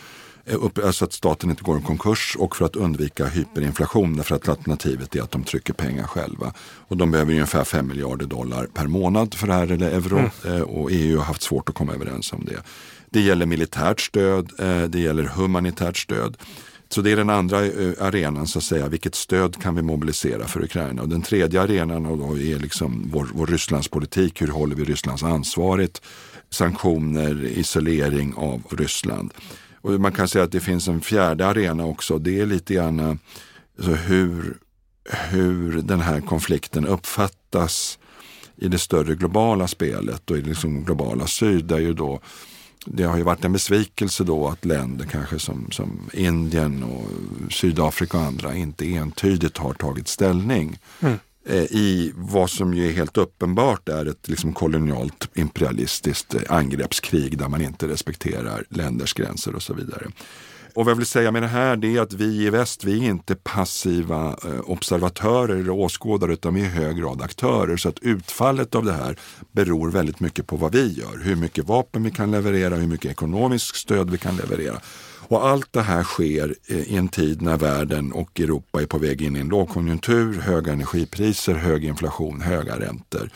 [0.45, 4.49] Eh, så att staten inte går i konkurs och för att undvika hyperinflation därför att
[4.49, 6.53] alternativet är att de trycker pengar själva.
[6.61, 10.19] Och de behöver ungefär 5 miljarder dollar per månad för det här, eller euro.
[10.19, 10.57] Mm.
[10.57, 12.63] Eh, och EU har haft svårt att komma överens om det.
[13.11, 16.37] Det gäller militärt stöd, eh, det gäller humanitärt stöd.
[16.89, 17.59] Så det är den andra
[18.01, 18.89] arenan, så att säga.
[18.89, 21.03] Vilket stöd kan vi mobilisera för Ukraina?
[21.03, 24.43] Och den tredje arenan är liksom vår, vår Rysslandspolitik.
[24.43, 26.03] Hur håller vi Rysslands ansvarigt?
[26.51, 29.33] Sanktioner, isolering av Ryssland.
[29.83, 32.19] Och man kan säga att det finns en fjärde arena också.
[32.19, 33.15] Det är lite grann eh,
[33.79, 34.57] alltså hur,
[35.05, 37.99] hur den här konflikten uppfattas
[38.57, 41.65] i det större globala spelet och i det liksom globala syd.
[41.65, 42.21] Där ju då,
[42.87, 47.07] det har ju varit en besvikelse då att länder kanske som, som Indien och
[47.53, 50.79] Sydafrika och andra inte entydigt har tagit ställning.
[51.01, 51.19] Mm.
[51.45, 57.39] Eh, I vad som ju är helt uppenbart är ett liksom kolonialt imperialistiskt eh, angreppskrig
[57.39, 60.07] där man inte respekterar länders gränser och så vidare.
[60.75, 62.99] Och vad jag vill säga med det här det är att vi i väst, vi
[62.99, 67.77] är inte passiva eh, observatörer eller åskådare utan vi är i hög grad aktörer.
[67.77, 69.17] Så att utfallet av det här
[69.53, 71.25] beror väldigt mycket på vad vi gör.
[71.25, 74.81] Hur mycket vapen vi kan leverera, hur mycket ekonomiskt stöd vi kan leverera.
[75.33, 78.99] Och allt det här sker eh, i en tid när världen och Europa är på
[78.99, 83.31] väg in i en lågkonjunktur, höga energipriser, hög inflation, höga räntor.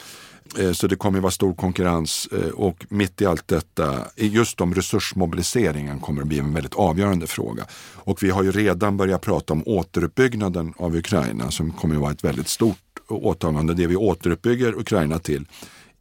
[0.58, 4.60] Eh, så det kommer att vara stor konkurrens eh, och mitt i allt detta, just
[4.60, 7.64] om resursmobiliseringen kommer att bli en väldigt avgörande fråga.
[7.94, 12.12] Och vi har ju redan börjat prata om återuppbyggnaden av Ukraina som kommer att vara
[12.12, 12.78] ett väldigt stort
[13.08, 13.74] åtagande.
[13.74, 15.46] Det vi återuppbygger Ukraina till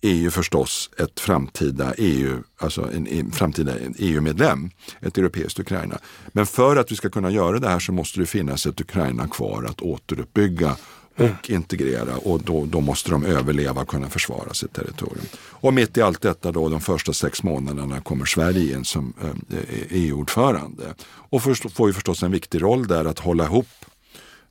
[0.06, 4.70] är ju förstås ett framtida EU, alltså en framtida EU-medlem,
[5.02, 5.98] ett europeiskt Ukraina.
[6.28, 9.28] Men för att vi ska kunna göra det här så måste det finnas ett Ukraina
[9.28, 10.76] kvar att återuppbygga
[11.18, 15.26] och integrera och då, då måste de överleva och kunna försvara sitt territorium.
[15.36, 19.60] Och mitt i allt detta då de första sex månaderna kommer Sverige in som eh,
[19.90, 23.68] EU-ordförande och först, får ju förstås en viktig roll där att hålla ihop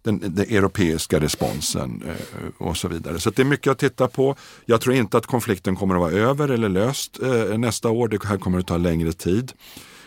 [0.04, 3.20] den, den europeiska responsen eh, och så vidare.
[3.20, 4.36] Så det är mycket att titta på.
[4.66, 8.08] Jag tror inte att konflikten kommer att vara över eller löst eh, nästa år.
[8.08, 9.52] Det här kommer att ta längre tid.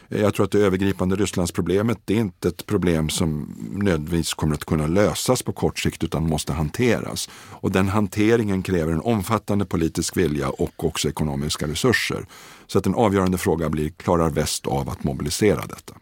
[0.10, 4.54] Eh, jag tror att det övergripande Rysslandsproblemet det är inte ett problem som nödvändigtvis kommer
[4.54, 7.30] att kunna lösas på kort sikt utan måste hanteras.
[7.50, 12.26] Och den hanteringen kräver en omfattande politisk vilja och också ekonomiska resurser.
[12.68, 15.94] Så att en avgörande fråga blir, klarar väst av att mobilisera detta?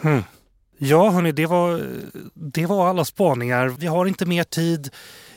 [0.00, 0.22] Hmm.
[0.78, 1.86] Ja, hörni, det var,
[2.34, 3.68] det var alla spaningar.
[3.68, 4.90] Vi har inte mer tid.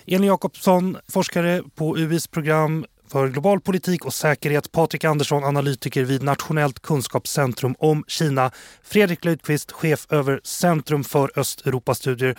[0.05, 4.71] Elin Jakobsson, forskare på UIs program för global politik och säkerhet.
[4.71, 8.51] Patrik Andersson, analytiker vid Nationellt kunskapscentrum om Kina.
[8.83, 12.37] Fredrik Lundqvist, chef över Centrum för Östeuropastudier.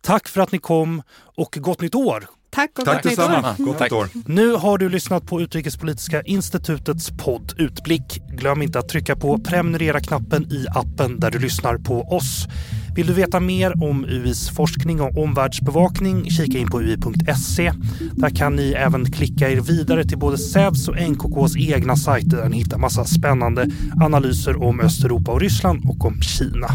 [0.00, 1.02] Tack för att ni kom
[1.36, 2.26] och gott nytt år!
[2.54, 3.54] Tack och Tack gott detsamma.
[3.58, 4.08] Gott nytt år.
[4.26, 8.22] Nu har du lyssnat på Utrikespolitiska institutets podd Utblick.
[8.28, 12.46] Glöm inte att trycka på prenumerera-knappen i appen där du lyssnar på oss.
[12.94, 17.72] Vill du veta mer om UIs forskning och omvärldsbevakning, kika in på ui.se.
[18.12, 22.48] Där kan ni även klicka er vidare till både SEVs och NKKs egna sajter där
[22.48, 23.70] ni hittar massa spännande
[24.00, 26.68] analyser om Östeuropa och Ryssland och om Kina.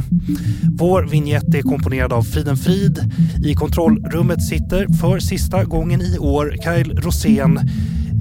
[0.78, 3.00] Vår vignett är komponerad av Friden Frid.
[3.46, 7.60] I kontrollrummet sitter för sista gången i år Kyle Rosén.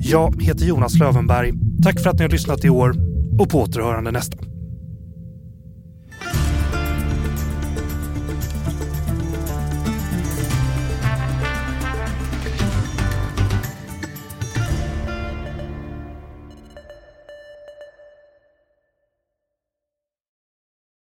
[0.03, 1.53] Jag heter Jonas Lövenberg.
[1.83, 2.95] Tack för att ni har lyssnat i år
[3.39, 4.39] och på återhörande nästa.